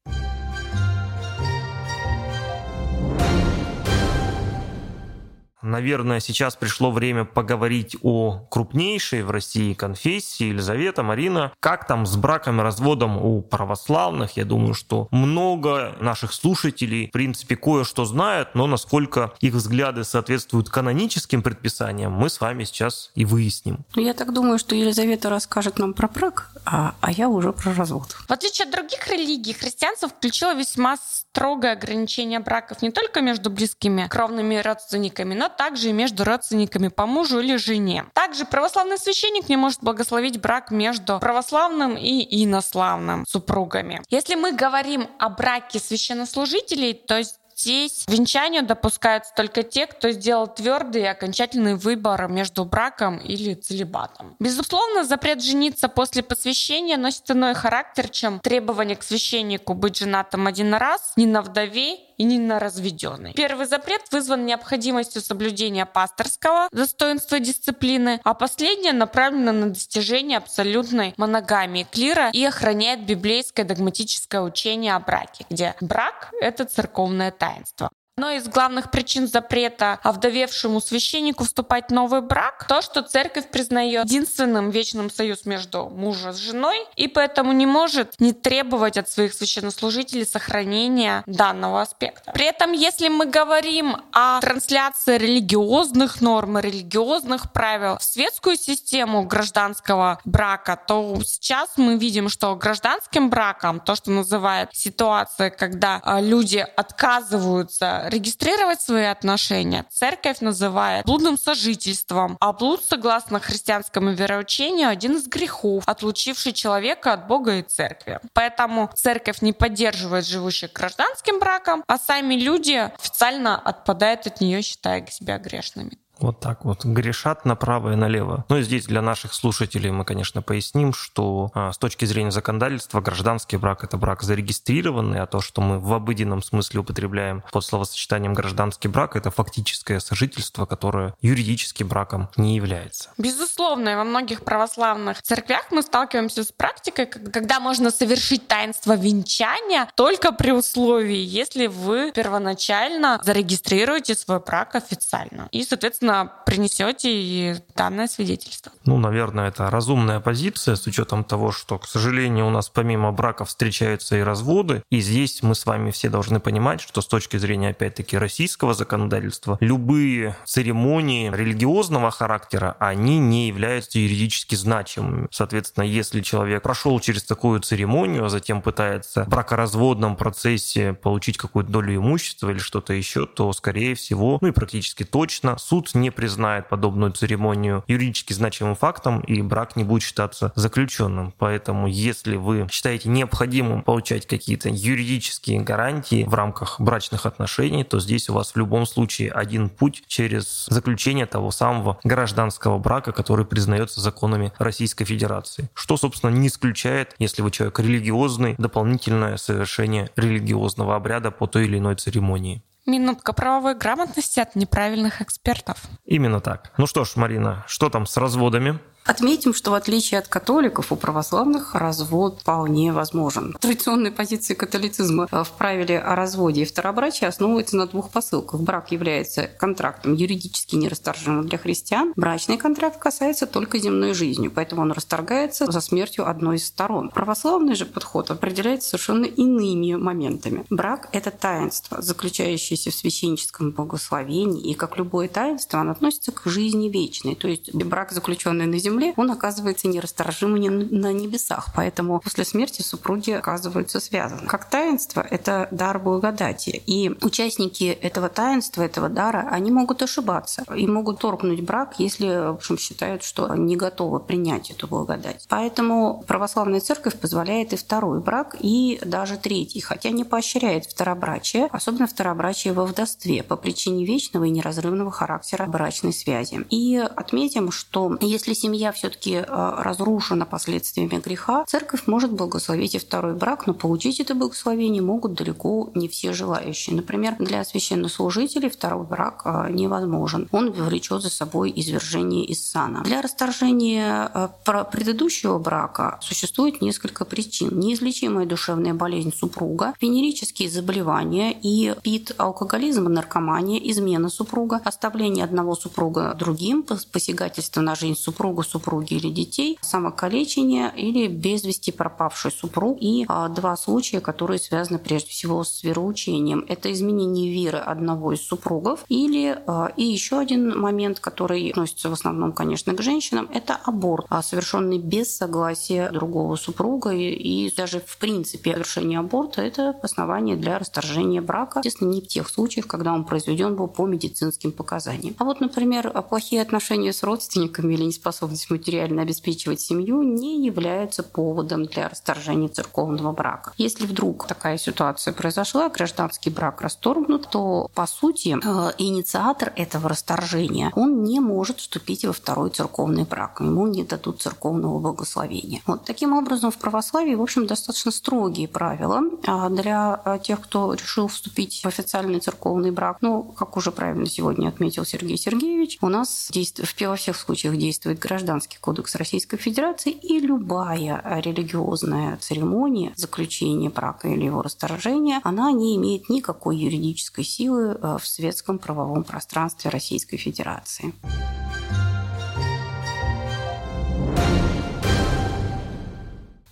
Наверное, 5.62 6.20
сейчас 6.20 6.54
пришло 6.56 6.90
время 6.90 7.24
поговорить 7.24 7.96
о 8.02 8.46
крупнейшей 8.50 9.22
в 9.22 9.30
России 9.30 9.74
конфессии. 9.74 10.44
Елизавета, 10.44 11.02
Марина, 11.02 11.52
как 11.60 11.86
там 11.86 12.06
с 12.06 12.16
браком 12.16 12.60
и 12.60 12.62
разводом 12.62 13.16
у 13.18 13.42
православных? 13.42 14.36
Я 14.36 14.44
думаю, 14.44 14.74
что 14.74 15.08
много 15.10 15.96
наших 16.00 16.32
слушателей, 16.32 17.08
в 17.08 17.10
принципе, 17.10 17.56
кое-что 17.56 18.04
знают, 18.04 18.54
но 18.54 18.66
насколько 18.66 19.34
их 19.40 19.54
взгляды 19.54 20.04
соответствуют 20.04 20.70
каноническим 20.70 21.42
предписаниям, 21.42 22.12
мы 22.12 22.30
с 22.30 22.40
вами 22.40 22.64
сейчас 22.64 23.10
и 23.14 23.24
выясним. 23.24 23.84
Ну, 23.96 24.02
я 24.02 24.14
так 24.14 24.32
думаю, 24.32 24.58
что 24.58 24.74
Елизавета 24.74 25.28
расскажет 25.28 25.78
нам 25.78 25.92
про 25.92 26.08
брак, 26.08 26.50
а, 26.64 26.94
а 27.00 27.10
я 27.10 27.28
уже 27.28 27.52
про 27.52 27.74
развод. 27.74 28.12
В 28.28 28.30
отличие 28.30 28.66
от 28.66 28.72
других 28.72 29.08
религий, 29.08 29.54
христианство 29.54 30.08
включило 30.08 30.54
весьма 30.54 30.96
строгое 30.96 31.72
ограничение 31.72 32.40
браков 32.40 32.82
не 32.82 32.90
только 32.90 33.20
между 33.20 33.50
близкими 33.50 34.06
кровными 34.08 34.56
родственниками, 34.56 35.34
но 35.34 35.47
также 35.48 35.90
и 35.90 35.92
между 35.92 36.24
родственниками 36.24 36.88
по 36.88 37.06
мужу 37.06 37.40
или 37.40 37.56
жене. 37.56 38.06
Также 38.12 38.44
православный 38.44 38.98
священник 38.98 39.48
не 39.48 39.56
может 39.56 39.82
благословить 39.82 40.40
брак 40.40 40.70
между 40.70 41.18
православным 41.18 41.96
и 41.96 42.44
инославным 42.44 43.24
супругами. 43.26 44.02
Если 44.08 44.34
мы 44.34 44.52
говорим 44.52 45.08
о 45.18 45.28
браке 45.28 45.78
священнослужителей, 45.78 46.94
то 46.94 47.18
есть 47.18 47.38
Здесь 47.58 48.04
венчанию 48.06 48.64
допускаются 48.64 49.32
только 49.34 49.64
те, 49.64 49.86
кто 49.88 50.12
сделал 50.12 50.46
твердый 50.46 51.02
и 51.02 51.06
окончательный 51.06 51.74
выбор 51.74 52.28
между 52.28 52.64
браком 52.64 53.18
или 53.18 53.54
целебатом. 53.54 54.36
Безусловно, 54.38 55.02
запрет 55.02 55.42
жениться 55.42 55.88
после 55.88 56.22
посвящения 56.22 56.96
носит 56.96 57.28
иной 57.32 57.54
характер, 57.54 58.10
чем 58.10 58.38
требование 58.38 58.94
к 58.94 59.02
священнику 59.02 59.74
быть 59.74 59.98
женатым 59.98 60.46
один 60.46 60.72
раз, 60.72 61.12
не 61.16 61.26
на 61.26 61.42
вдове 61.42 61.98
и 62.18 62.24
не 62.24 62.38
на 62.38 62.58
разведенной. 62.58 63.32
Первый 63.32 63.66
запрет 63.66 64.02
вызван 64.10 64.44
необходимостью 64.44 65.22
соблюдения 65.22 65.86
пасторского 65.86 66.68
достоинства 66.72 67.38
дисциплины, 67.40 68.20
а 68.24 68.34
последнее 68.34 68.92
направлено 68.92 69.52
на 69.52 69.70
достижение 69.70 70.38
абсолютной 70.38 71.14
моногамии 71.16 71.86
клира 71.90 72.30
и 72.30 72.44
охраняет 72.44 73.06
библейское 73.06 73.64
догматическое 73.64 74.42
учение 74.42 74.94
о 74.94 75.00
браке, 75.00 75.46
где 75.48 75.74
брак— 75.80 76.30
это 76.40 76.64
церковное 76.64 77.30
таинство. 77.30 77.90
Одной 78.18 78.38
из 78.38 78.48
главных 78.48 78.90
причин 78.90 79.28
запрета 79.28 80.00
овдовевшему 80.02 80.80
священнику 80.80 81.44
вступать 81.44 81.90
в 81.90 81.92
новый 81.92 82.20
брак 82.20 82.66
то, 82.66 82.82
что 82.82 83.02
церковь 83.02 83.48
признает 83.48 84.06
единственным 84.06 84.70
вечным 84.70 85.08
союз 85.08 85.46
между 85.46 85.88
мужем 85.88 86.32
с 86.32 86.36
женой 86.38 86.84
и 86.96 87.06
поэтому 87.06 87.52
не 87.52 87.64
может 87.64 88.18
не 88.18 88.32
требовать 88.32 88.96
от 88.96 89.08
своих 89.08 89.34
священнослужителей 89.34 90.26
сохранения 90.26 91.22
данного 91.26 91.82
аспекта. 91.82 92.32
При 92.32 92.46
этом, 92.46 92.72
если 92.72 93.06
мы 93.06 93.26
говорим 93.26 93.98
о 94.10 94.40
трансляции 94.40 95.16
религиозных 95.16 96.20
норм 96.20 96.58
и 96.58 96.62
религиозных 96.62 97.52
правил 97.52 97.98
в 97.98 98.02
светскую 98.02 98.56
систему 98.56 99.22
гражданского 99.26 100.18
брака, 100.24 100.76
то 100.88 101.20
сейчас 101.24 101.70
мы 101.76 101.96
видим, 101.96 102.28
что 102.28 102.56
гражданским 102.56 103.30
браком, 103.30 103.78
то, 103.78 103.94
что 103.94 104.10
называют 104.10 104.70
ситуация, 104.72 105.50
когда 105.50 106.00
а, 106.02 106.20
люди 106.20 106.66
отказываются 106.76 108.07
регистрировать 108.08 108.80
свои 108.80 109.04
отношения 109.04 109.84
церковь 109.90 110.40
называет 110.40 111.06
блудным 111.06 111.38
сожительством, 111.38 112.36
а 112.40 112.52
блуд, 112.52 112.82
согласно 112.84 113.40
христианскому 113.40 114.12
вероучению, 114.12 114.88
один 114.88 115.16
из 115.16 115.26
грехов, 115.26 115.84
отлучивший 115.86 116.52
человека 116.52 117.12
от 117.12 117.26
Бога 117.26 117.56
и 117.56 117.62
церкви. 117.62 118.20
Поэтому 118.32 118.90
церковь 118.94 119.42
не 119.42 119.52
поддерживает 119.52 120.26
живущих 120.26 120.72
гражданским 120.72 121.38
браком, 121.38 121.84
а 121.86 121.98
сами 121.98 122.34
люди 122.34 122.90
официально 122.94 123.58
отпадают 123.58 124.26
от 124.26 124.40
нее, 124.40 124.62
считая 124.62 125.06
себя 125.06 125.38
грешными. 125.38 125.98
Вот 126.20 126.40
так 126.40 126.64
вот 126.64 126.84
грешат 126.84 127.44
направо 127.44 127.92
и 127.92 127.96
налево. 127.96 128.44
Ну 128.48 128.58
и 128.58 128.62
здесь 128.62 128.86
для 128.86 129.02
наших 129.02 129.34
слушателей 129.34 129.90
мы, 129.90 130.04
конечно, 130.04 130.42
поясним, 130.42 130.92
что 130.92 131.50
а, 131.54 131.72
с 131.72 131.78
точки 131.78 132.04
зрения 132.04 132.30
законодательства 132.30 133.00
гражданский 133.00 133.56
брак– 133.56 133.84
это 133.84 133.96
брак 133.96 134.22
зарегистрированный, 134.22 135.20
а 135.20 135.26
то, 135.26 135.40
что 135.40 135.60
мы 135.60 135.78
в 135.78 135.92
обыденном 135.92 136.42
смысле 136.42 136.80
употребляем 136.80 137.42
под 137.52 137.64
словосочетанием 137.64 138.34
гражданский 138.34 138.88
брак– 138.88 139.16
это 139.16 139.30
фактическое 139.30 140.00
сожительство, 140.00 140.66
которое 140.66 141.14
юридически 141.20 141.82
браком 141.84 142.28
не 142.36 142.56
является. 142.56 143.10
Безусловно, 143.18 143.90
и 143.90 143.94
во 143.94 144.04
многих 144.04 144.42
православных 144.42 145.22
церквях 145.22 145.70
мы 145.70 145.82
сталкиваемся 145.82 146.44
с 146.44 146.52
практикой, 146.52 147.06
когда 147.06 147.60
можно 147.60 147.90
совершить 147.90 148.48
таинство 148.48 148.96
венчания 148.96 149.88
только 149.94 150.32
при 150.32 150.52
условии, 150.52 151.18
если 151.18 151.66
вы 151.66 152.12
первоначально 152.12 153.20
зарегистрируете 153.22 154.14
свой 154.14 154.40
брак 154.40 154.74
официально. 154.74 155.48
И, 155.52 155.64
соответственно, 155.64 156.07
собственно, 156.08 156.32
принесете 156.46 157.62
данное 157.76 158.06
свидетельство. 158.06 158.72
Ну, 158.84 158.98
наверное, 158.98 159.48
это 159.48 159.70
разумная 159.70 160.20
позиция 160.20 160.76
с 160.76 160.86
учетом 160.86 161.24
того, 161.24 161.52
что, 161.52 161.78
к 161.78 161.86
сожалению, 161.86 162.46
у 162.46 162.50
нас 162.50 162.68
помимо 162.68 163.12
брака 163.12 163.44
встречаются 163.44 164.16
и 164.16 164.20
разводы. 164.20 164.82
И 164.90 165.00
здесь 165.00 165.42
мы 165.42 165.54
с 165.54 165.66
вами 165.66 165.90
все 165.90 166.08
должны 166.08 166.40
понимать, 166.40 166.80
что 166.80 167.02
с 167.02 167.06
точки 167.06 167.36
зрения, 167.36 167.70
опять-таки, 167.70 168.16
российского 168.16 168.74
законодательства, 168.74 169.58
любые 169.60 170.36
церемонии 170.44 171.30
религиозного 171.30 172.10
характера, 172.10 172.76
они 172.78 173.18
не 173.18 173.48
являются 173.48 173.98
юридически 173.98 174.54
значимыми. 174.54 175.28
Соответственно, 175.30 175.84
если 175.84 176.22
человек 176.22 176.62
прошел 176.62 176.98
через 177.00 177.24
такую 177.24 177.60
церемонию, 177.60 178.24
а 178.24 178.28
затем 178.28 178.62
пытается 178.62 179.24
в 179.24 179.28
бракоразводном 179.28 180.16
процессе 180.16 180.94
получить 180.94 181.36
какую-то 181.36 181.70
долю 181.70 181.96
имущества 181.96 182.50
или 182.50 182.58
что-то 182.58 182.94
еще, 182.94 183.26
то, 183.26 183.52
скорее 183.52 183.94
всего, 183.94 184.38
ну 184.40 184.48
и 184.48 184.52
практически 184.52 185.04
точно, 185.04 185.58
суд 185.58 185.94
не 186.00 186.10
признает 186.10 186.68
подобную 186.68 187.12
церемонию 187.12 187.84
юридически 187.86 188.32
значимым 188.32 188.74
фактом, 188.74 189.20
и 189.20 189.42
брак 189.42 189.76
не 189.76 189.84
будет 189.84 190.02
считаться 190.02 190.52
заключенным. 190.54 191.34
Поэтому, 191.38 191.86
если 191.86 192.36
вы 192.36 192.66
считаете 192.70 193.08
необходимым 193.08 193.82
получать 193.82 194.26
какие-то 194.26 194.68
юридические 194.68 195.60
гарантии 195.60 196.24
в 196.24 196.34
рамках 196.34 196.80
брачных 196.80 197.26
отношений, 197.26 197.84
то 197.84 198.00
здесь 198.00 198.28
у 198.28 198.34
вас 198.34 198.52
в 198.52 198.56
любом 198.56 198.86
случае 198.86 199.30
один 199.30 199.68
путь 199.68 200.02
через 200.06 200.66
заключение 200.68 201.26
того 201.26 201.50
самого 201.50 201.98
гражданского 202.04 202.78
брака, 202.78 203.12
который 203.12 203.44
признается 203.44 204.00
законами 204.00 204.52
Российской 204.58 205.04
Федерации. 205.04 205.68
Что, 205.74 205.96
собственно, 205.96 206.30
не 206.30 206.48
исключает, 206.48 207.14
если 207.18 207.42
вы 207.42 207.50
человек 207.50 207.78
религиозный, 207.80 208.54
дополнительное 208.58 209.36
совершение 209.36 210.10
религиозного 210.16 210.96
обряда 210.96 211.30
по 211.30 211.46
той 211.46 211.64
или 211.64 211.78
иной 211.78 211.96
церемонии. 211.96 212.62
Минутка 212.88 213.34
правовой 213.34 213.74
грамотности 213.74 214.40
от 214.40 214.56
неправильных 214.56 215.20
экспертов. 215.20 215.76
Именно 216.06 216.40
так. 216.40 216.72
Ну 216.78 216.86
что 216.86 217.04
ж, 217.04 217.16
Марина, 217.16 217.62
что 217.68 217.90
там 217.90 218.06
с 218.06 218.16
разводами? 218.16 218.78
Отметим, 219.08 219.54
что 219.54 219.70
в 219.70 219.74
отличие 219.74 220.20
от 220.20 220.28
католиков, 220.28 220.92
у 220.92 220.96
православных 220.96 221.74
развод 221.74 222.40
вполне 222.42 222.92
возможен. 222.92 223.56
Традиционные 223.58 224.12
позиции 224.12 224.52
католицизма 224.52 225.26
в 225.26 225.50
правиле 225.56 225.98
о 225.98 226.14
разводе 226.14 226.60
и 226.60 226.64
второбрачии 226.66 227.24
основываются 227.24 227.78
на 227.78 227.86
двух 227.86 228.10
посылках. 228.10 228.60
Брак 228.60 228.92
является 228.92 229.44
контрактом 229.58 230.12
юридически 230.12 230.76
нерасторжимым 230.76 231.48
для 231.48 231.56
христиан. 231.56 232.12
Брачный 232.16 232.58
контракт 232.58 232.98
касается 232.98 233.46
только 233.46 233.78
земной 233.78 234.12
жизни, 234.12 234.48
поэтому 234.48 234.82
он 234.82 234.92
расторгается 234.92 235.72
за 235.72 235.80
смертью 235.80 236.28
одной 236.28 236.56
из 236.56 236.66
сторон. 236.66 237.08
Православный 237.08 237.76
же 237.76 237.86
подход 237.86 238.30
определяется 238.30 238.90
совершенно 238.90 239.24
иными 239.24 239.94
моментами. 239.94 240.66
Брак– 240.68 241.08
это 241.12 241.30
таинство, 241.30 242.02
заключающееся 242.02 242.90
в 242.90 242.94
священническом 242.94 243.70
благословении, 243.70 244.70
и 244.70 244.74
как 244.74 244.98
любое 244.98 245.28
таинство, 245.28 245.80
оно 245.80 245.92
относится 245.92 246.30
к 246.30 246.42
жизни 246.44 246.90
вечной. 246.90 247.36
То 247.36 247.48
есть 247.48 247.72
брак, 247.72 248.12
заключенный 248.12 248.66
на 248.66 248.78
земле, 248.78 248.97
земле, 248.98 249.14
он 249.16 249.30
оказывается 249.30 249.88
нерасторжимым 249.88 250.88
на 250.90 251.12
небесах. 251.12 251.68
Поэтому 251.74 252.20
после 252.20 252.44
смерти 252.44 252.82
супруги 252.82 253.30
оказываются 253.30 254.00
связаны. 254.00 254.46
Как 254.46 254.68
таинство– 254.68 255.20
это 255.30 255.68
дар 255.70 255.98
благодати. 255.98 256.82
И 256.86 257.10
участники 257.22 257.84
этого 257.84 258.28
таинства, 258.28 258.82
этого 258.82 259.08
дара, 259.08 259.48
они 259.50 259.70
могут 259.70 260.02
ошибаться 260.02 260.64
и 260.74 260.86
могут 260.86 261.20
торкнуть 261.20 261.60
брак, 261.60 261.94
если 261.98 262.26
в 262.26 262.54
общем, 262.54 262.78
считают, 262.78 263.22
что 263.22 263.54
не 263.54 263.76
готовы 263.76 264.20
принять 264.20 264.70
эту 264.70 264.86
благодать. 264.86 265.46
Поэтому 265.48 266.24
православная 266.26 266.80
церковь 266.80 267.18
позволяет 267.18 267.72
и 267.72 267.76
второй 267.76 268.20
брак, 268.20 268.56
и 268.60 269.00
даже 269.04 269.36
третий, 269.36 269.80
хотя 269.80 270.10
не 270.10 270.24
поощряет 270.24 270.86
второбрачие, 270.86 271.66
особенно 271.66 272.06
второбрачие 272.06 272.72
во 272.72 272.84
вдовстве 272.84 273.42
по 273.42 273.56
причине 273.56 274.04
вечного 274.04 274.44
и 274.44 274.50
неразрывного 274.50 275.10
характера 275.10 275.66
брачной 275.66 276.12
связи. 276.12 276.66
И 276.70 276.96
отметим, 276.96 277.70
что 277.70 278.16
если 278.20 278.52
семья 278.52 278.77
семья 278.78 278.92
все-таки 278.92 279.34
э, 279.34 279.44
разрушена 279.48 280.46
последствиями 280.46 281.20
греха, 281.24 281.64
церковь 281.66 282.06
может 282.06 282.32
благословить 282.32 282.94
и 282.94 282.98
второй 282.98 283.34
брак, 283.34 283.66
но 283.66 283.74
получить 283.74 284.20
это 284.20 284.36
благословение 284.36 285.02
могут 285.02 285.34
далеко 285.34 285.90
не 285.96 286.06
все 286.06 286.32
желающие. 286.32 286.94
Например, 286.94 287.34
для 287.40 287.64
священнослужителей 287.64 288.70
второй 288.70 289.04
брак 289.04 289.42
э, 289.44 289.70
невозможен. 289.70 290.48
Он 290.52 290.70
влечет 290.70 291.22
за 291.22 291.30
собой 291.30 291.72
извержение 291.74 292.44
из 292.44 292.64
сана. 292.64 293.02
Для 293.02 293.20
расторжения 293.20 294.30
э, 294.32 294.48
предыдущего 294.92 295.58
брака 295.58 296.18
существует 296.22 296.80
несколько 296.80 297.24
причин. 297.24 297.80
Неизлечимая 297.80 298.46
душевная 298.46 298.94
болезнь 298.94 299.32
супруга, 299.36 299.92
венерические 300.00 300.70
заболевания 300.70 301.52
и 301.52 301.96
пит, 302.02 302.32
алкоголизм, 302.38 303.04
наркомания, 303.04 303.80
измена 303.90 304.28
супруга, 304.28 304.80
оставление 304.84 305.44
одного 305.44 305.74
супруга 305.74 306.32
другим, 306.38 306.84
посягательство 306.84 307.80
на 307.80 307.96
жизнь 307.96 308.14
супруга, 308.14 308.67
супруги 308.68 309.14
или 309.14 309.30
детей, 309.30 309.78
самокалечение 309.80 310.92
или 310.96 311.28
без 311.28 311.64
вести 311.64 311.92
пропавший 311.92 312.50
супруг 312.50 312.98
и 313.00 313.24
а, 313.28 313.48
два 313.48 313.76
случая, 313.76 314.20
которые 314.20 314.58
связаны 314.58 314.98
прежде 314.98 315.30
всего 315.30 315.64
с 315.64 315.82
вероучением. 315.82 316.64
Это 316.68 316.92
изменение 316.92 317.52
веры 317.52 317.78
одного 317.78 318.32
из 318.32 318.42
супругов 318.42 319.04
или 319.08 319.58
а, 319.66 319.92
и 319.96 320.04
еще 320.04 320.38
один 320.38 320.78
момент, 320.78 321.20
который 321.20 321.70
относится 321.70 322.10
в 322.10 322.12
основном, 322.12 322.52
конечно, 322.52 322.94
к 322.94 323.02
женщинам, 323.02 323.48
это 323.52 323.78
аборт, 323.84 324.26
а, 324.28 324.42
совершенный 324.42 324.98
без 324.98 325.36
согласия 325.36 326.10
другого 326.10 326.56
супруга 326.56 327.12
и, 327.12 327.72
даже 327.76 328.00
в 328.00 328.18
принципе 328.18 328.72
совершение 328.72 329.18
аборта 329.18 329.62
это 329.62 329.96
основание 330.02 330.56
для 330.56 330.78
расторжения 330.78 331.40
брака. 331.40 331.80
Естественно, 331.80 332.10
не 332.10 332.20
в 332.20 332.26
тех 332.26 332.48
случаях, 332.48 332.86
когда 332.86 333.12
он 333.12 333.24
произведен 333.24 333.76
был 333.76 333.88
по 333.88 334.06
медицинским 334.06 334.72
показаниям. 334.72 335.34
А 335.38 335.44
вот, 335.44 335.60
например, 335.60 336.10
плохие 336.28 336.62
отношения 336.62 337.12
с 337.12 337.22
родственниками 337.22 337.94
или 337.94 338.04
неспособность 338.04 338.57
возможность 338.58 338.70
материально 338.70 339.22
обеспечивать 339.22 339.80
семью 339.80 340.22
не 340.22 340.66
является 340.66 341.22
поводом 341.22 341.86
для 341.86 342.08
расторжения 342.08 342.68
церковного 342.68 343.32
брака. 343.32 343.72
Если 343.78 344.06
вдруг 344.06 344.46
такая 344.46 344.78
ситуация 344.78 345.32
произошла, 345.34 345.88
гражданский 345.88 346.50
брак 346.50 346.80
расторгнут, 346.80 347.48
то, 347.50 347.88
по 347.94 348.06
сути, 348.06 348.56
э, 348.56 348.92
инициатор 348.98 349.72
этого 349.76 350.08
расторжения, 350.08 350.90
он 350.96 351.24
не 351.24 351.40
может 351.40 351.78
вступить 351.78 352.24
во 352.24 352.32
второй 352.32 352.70
церковный 352.70 353.24
брак. 353.24 353.60
Ему 353.60 353.86
не 353.86 354.04
дадут 354.04 354.42
церковного 354.42 354.98
благословения. 354.98 355.80
Вот 355.86 356.04
таким 356.04 356.32
образом 356.32 356.70
в 356.70 356.78
православии, 356.78 357.34
в 357.34 357.42
общем, 357.42 357.66
достаточно 357.66 358.10
строгие 358.10 358.68
правила 358.68 359.20
а 359.46 359.68
для 359.68 360.20
э, 360.24 360.38
тех, 360.42 360.60
кто 360.60 360.94
решил 360.94 361.26
вступить 361.26 361.82
в 361.84 361.86
официальный 361.86 362.40
церковный 362.40 362.90
брак. 362.90 363.18
Ну, 363.20 363.42
как 363.42 363.76
уже 363.76 363.90
правильно 363.90 364.26
сегодня 364.26 364.68
отметил 364.68 365.04
Сергей 365.04 365.36
Сергеевич, 365.36 365.98
у 366.00 366.08
нас 366.08 366.48
действует, 366.52 366.88
во 367.00 367.16
всех 367.16 367.36
случаях 367.36 367.76
действует 367.76 368.18
гражданский 368.18 368.47
Гражданский 368.48 368.78
кодекс 368.80 369.14
Российской 369.14 369.58
Федерации, 369.58 370.10
и 370.10 370.40
любая 370.40 371.22
религиозная 371.44 372.38
церемония 372.38 373.12
заключения 373.14 373.90
брака 373.90 374.28
или 374.28 374.46
его 374.46 374.62
расторжения, 374.62 375.42
она 375.44 375.70
не 375.70 375.96
имеет 375.96 376.30
никакой 376.30 376.78
юридической 376.78 377.44
силы 377.44 377.98
э, 378.00 378.16
в 378.18 378.26
светском 378.26 378.78
правовом 378.78 379.24
пространстве 379.24 379.90
Российской 379.90 380.38
Федерации. 380.38 381.12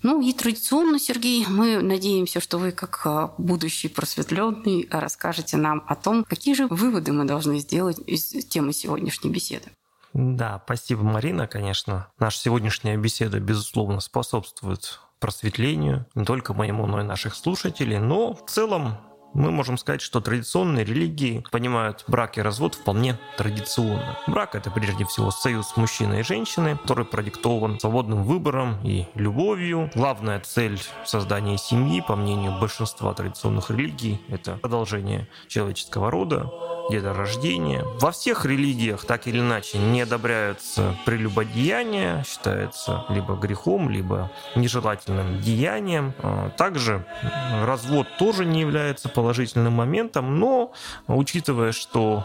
Ну 0.03 0.23
и 0.23 0.33
традиционно, 0.33 0.99
Сергей, 0.99 1.45
мы 1.47 1.83
надеемся, 1.83 2.41
что 2.41 2.57
вы, 2.57 2.73
как 2.73 3.03
э, 3.05 3.29
будущий 3.37 3.89
просветленный, 3.89 4.89
расскажете 4.91 5.59
нам 5.59 5.85
о 5.87 5.95
том, 5.95 6.25
какие 6.25 6.55
же 6.55 6.69
выводы 6.69 7.13
мы 7.13 7.27
должны 7.27 7.59
сделать 7.59 7.99
из 8.07 8.31
темы 8.47 8.73
сегодняшней 8.73 9.29
беседы. 9.29 9.67
Да, 10.19 10.63
спасибо, 10.65 11.03
Марина, 11.03 11.47
конечно. 11.47 12.09
Наша 12.19 12.39
сегодняшняя 12.39 12.97
беседа, 12.97 13.39
безусловно, 13.39 14.01
способствует 14.01 14.99
просветлению 15.19 16.07
не 16.15 16.25
только 16.25 16.55
моему, 16.55 16.87
но 16.87 17.01
и 17.01 17.05
наших 17.05 17.35
слушателей. 17.35 17.99
Но 17.99 18.33
в 18.33 18.47
целом 18.47 18.97
мы 19.37 19.51
можем 19.51 19.77
сказать, 19.77 20.01
что 20.01 20.21
традиционные 20.21 20.85
религии 20.85 21.45
понимают 21.51 22.05
брак 22.09 22.39
и 22.39 22.43
развод 22.43 22.75
вполне 22.75 23.19
традиционно. 23.37 24.19
Брак– 24.27 24.55
это 24.55 24.71
прежде 24.71 25.05
всего 25.05 25.31
союз 25.31 25.77
мужчины 25.77 26.21
и 26.21 26.23
женщины, 26.23 26.79
который 26.79 27.05
продиктован 27.05 27.79
свободным 27.79 28.25
выбором 28.25 28.79
и 28.83 29.07
любовью. 29.15 29.91
Главная 29.95 30.41
цель 30.41 30.81
создания 31.05 31.59
семьи, 31.59 32.01
по 32.01 32.17
мнению 32.17 32.59
большинства 32.59 33.13
традиционных 33.13 33.71
религий, 33.71 34.21
это 34.29 34.53
продолжение 34.57 35.29
человеческого 35.49 36.11
рода, 36.11 36.51
деторождения. 36.91 37.85
Во 38.01 38.13
всех 38.13 38.47
религиях 38.47 39.05
так 39.05 39.27
или 39.27 39.41
иначе 39.41 39.79
не 39.79 40.03
одобряются 40.03 40.97
прелюбодеяния, 41.05 42.25
считается 42.27 43.05
либо 43.11 43.35
грехом, 43.35 43.91
либо 43.91 44.31
нежелательным 44.55 45.41
деянием. 45.41 46.15
А 46.23 46.51
также 46.51 47.05
развод 47.65 48.07
тоже 48.19 48.47
не 48.47 48.61
является 48.61 49.09
положительным 49.09 49.26
моментом, 49.71 50.39
но 50.39 50.73
учитывая, 51.07 51.73
что 51.73 52.25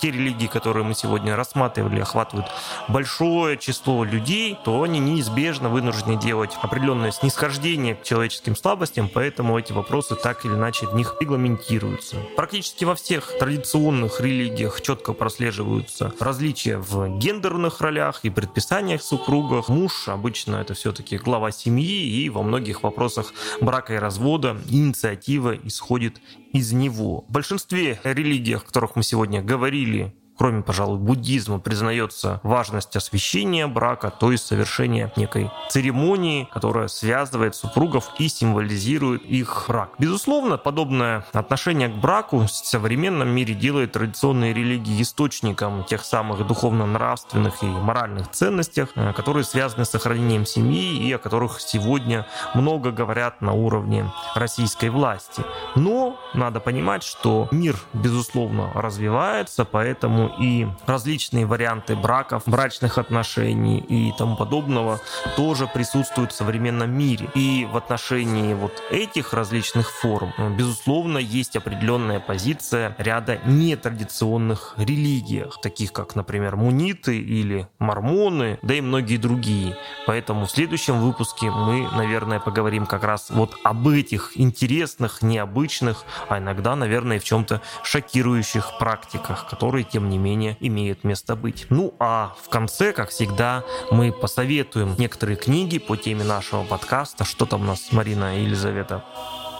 те 0.00 0.10
религии, 0.10 0.46
которые 0.46 0.84
мы 0.84 0.94
сегодня 0.94 1.36
рассматривали, 1.36 2.00
охватывают 2.00 2.48
большое 2.88 3.56
число 3.58 4.04
людей, 4.04 4.56
то 4.64 4.82
они 4.82 4.98
неизбежно 4.98 5.68
вынуждены 5.68 6.18
делать 6.18 6.56
определенное 6.62 7.12
снисхождение 7.12 7.94
к 7.94 8.02
человеческим 8.02 8.56
слабостям, 8.56 9.08
поэтому 9.12 9.58
эти 9.58 9.72
вопросы 9.72 10.14
так 10.16 10.44
или 10.44 10.52
иначе 10.52 10.86
в 10.86 10.94
них 10.94 11.16
регламентируются. 11.20 12.16
Практически 12.36 12.84
во 12.84 12.94
всех 12.94 13.38
традиционных 13.38 14.20
религиях 14.20 14.80
четко 14.80 15.12
прослеживаются 15.12 16.12
различия 16.18 16.78
в 16.78 17.18
гендерных 17.18 17.80
ролях 17.80 18.20
и 18.24 18.30
предписаниях 18.30 19.02
супругов. 19.02 19.68
Муж 19.68 20.08
обычно 20.08 20.56
это 20.56 20.74
все-таки 20.74 21.18
глава 21.18 21.50
семьи, 21.50 22.04
и 22.04 22.28
во 22.28 22.42
многих 22.42 22.82
вопросах 22.82 23.32
брака 23.60 23.94
и 23.94 23.98
развода 23.98 24.56
инициатива 24.68 25.54
исходит 25.54 26.20
из 26.52 26.72
него. 26.72 27.24
В 27.28 27.32
большинстве 27.32 28.00
религий, 28.04 28.54
о 28.54 28.60
которых 28.60 28.96
мы 28.96 29.02
сегодня 29.02 29.42
говорили, 29.42 30.14
кроме, 30.38 30.62
пожалуй, 30.62 30.98
буддизма, 30.98 31.58
признается 31.58 32.40
важность 32.42 32.96
освящения 32.96 33.66
брака, 33.66 34.10
то 34.10 34.32
есть 34.32 34.46
совершения 34.46 35.12
некой 35.16 35.50
церемонии, 35.68 36.48
которая 36.52 36.88
связывает 36.88 37.54
супругов 37.54 38.10
и 38.18 38.28
символизирует 38.28 39.24
их 39.24 39.66
брак. 39.68 39.94
Безусловно, 39.98 40.58
подобное 40.58 41.24
отношение 41.32 41.88
к 41.88 41.94
браку 41.94 42.40
в 42.40 42.50
современном 42.50 43.28
мире 43.28 43.54
делает 43.54 43.92
традиционные 43.92 44.52
религии 44.52 45.00
источником 45.02 45.84
тех 45.84 46.04
самых 46.04 46.46
духовно-нравственных 46.46 47.62
и 47.62 47.66
моральных 47.66 48.30
ценностей, 48.30 48.86
э, 48.94 49.12
которые 49.12 49.44
связаны 49.44 49.84
с 49.84 49.90
сохранением 49.90 50.46
семьи 50.46 50.96
и 50.96 51.12
о 51.12 51.18
которых 51.18 51.60
сегодня 51.60 52.26
много 52.54 52.90
говорят 52.90 53.40
на 53.40 53.52
уровне 53.52 54.10
российской 54.34 54.90
власти. 54.90 55.42
Но 55.74 56.18
надо 56.34 56.60
понимать, 56.60 57.02
что 57.02 57.48
мир, 57.50 57.76
безусловно, 57.92 58.70
развивается, 58.74 59.64
поэтому 59.64 60.21
поэтому 60.22 60.34
и 60.38 60.66
различные 60.86 61.46
варианты 61.46 61.96
браков, 61.96 62.42
брачных 62.46 62.98
отношений 62.98 63.78
и 63.78 64.12
тому 64.16 64.36
подобного 64.36 65.00
тоже 65.36 65.66
присутствуют 65.66 66.32
в 66.32 66.34
современном 66.34 66.90
мире. 66.90 67.28
И 67.34 67.66
в 67.70 67.76
отношении 67.76 68.54
вот 68.54 68.72
этих 68.90 69.32
различных 69.32 69.90
форм, 69.90 70.32
э, 70.38 70.50
безусловно, 70.50 71.18
есть 71.18 71.56
определенная 71.56 72.20
позиция 72.20 72.94
ряда 72.98 73.38
нетрадиционных 73.44 74.74
религиях, 74.76 75.60
таких 75.60 75.92
как, 75.92 76.14
например, 76.14 76.56
муниты 76.56 77.18
или 77.18 77.68
мормоны, 77.78 78.58
да 78.62 78.74
и 78.74 78.80
многие 78.80 79.16
другие. 79.16 79.76
Поэтому 80.06 80.46
в 80.46 80.50
следующем 80.50 81.00
выпуске 81.00 81.50
мы, 81.50 81.88
наверное, 81.94 82.40
поговорим 82.40 82.86
как 82.86 83.04
раз 83.04 83.30
вот 83.30 83.54
об 83.64 83.88
этих 83.88 84.32
интересных, 84.36 85.22
необычных, 85.22 86.04
а 86.28 86.38
иногда, 86.38 86.76
наверное, 86.76 87.16
и 87.16 87.20
в 87.20 87.24
чем-то 87.24 87.60
шокирующих 87.82 88.78
практиках, 88.78 89.48
которые, 89.48 89.84
тем 89.84 90.08
не 90.08 90.11
менее 90.18 90.56
имеют 90.60 91.04
место 91.04 91.36
быть. 91.36 91.66
Ну 91.70 91.94
а 91.98 92.34
в 92.42 92.48
конце, 92.48 92.92
как 92.92 93.10
всегда, 93.10 93.64
мы 93.90 94.12
посоветуем 94.12 94.94
некоторые 94.98 95.36
книги 95.36 95.78
по 95.78 95.96
теме 95.96 96.24
нашего 96.24 96.64
подкаста. 96.64 97.24
Что 97.24 97.46
там 97.46 97.62
у 97.62 97.64
нас, 97.64 97.92
Марина 97.92 98.38
и 98.38 98.42
Елизавета? 98.42 99.04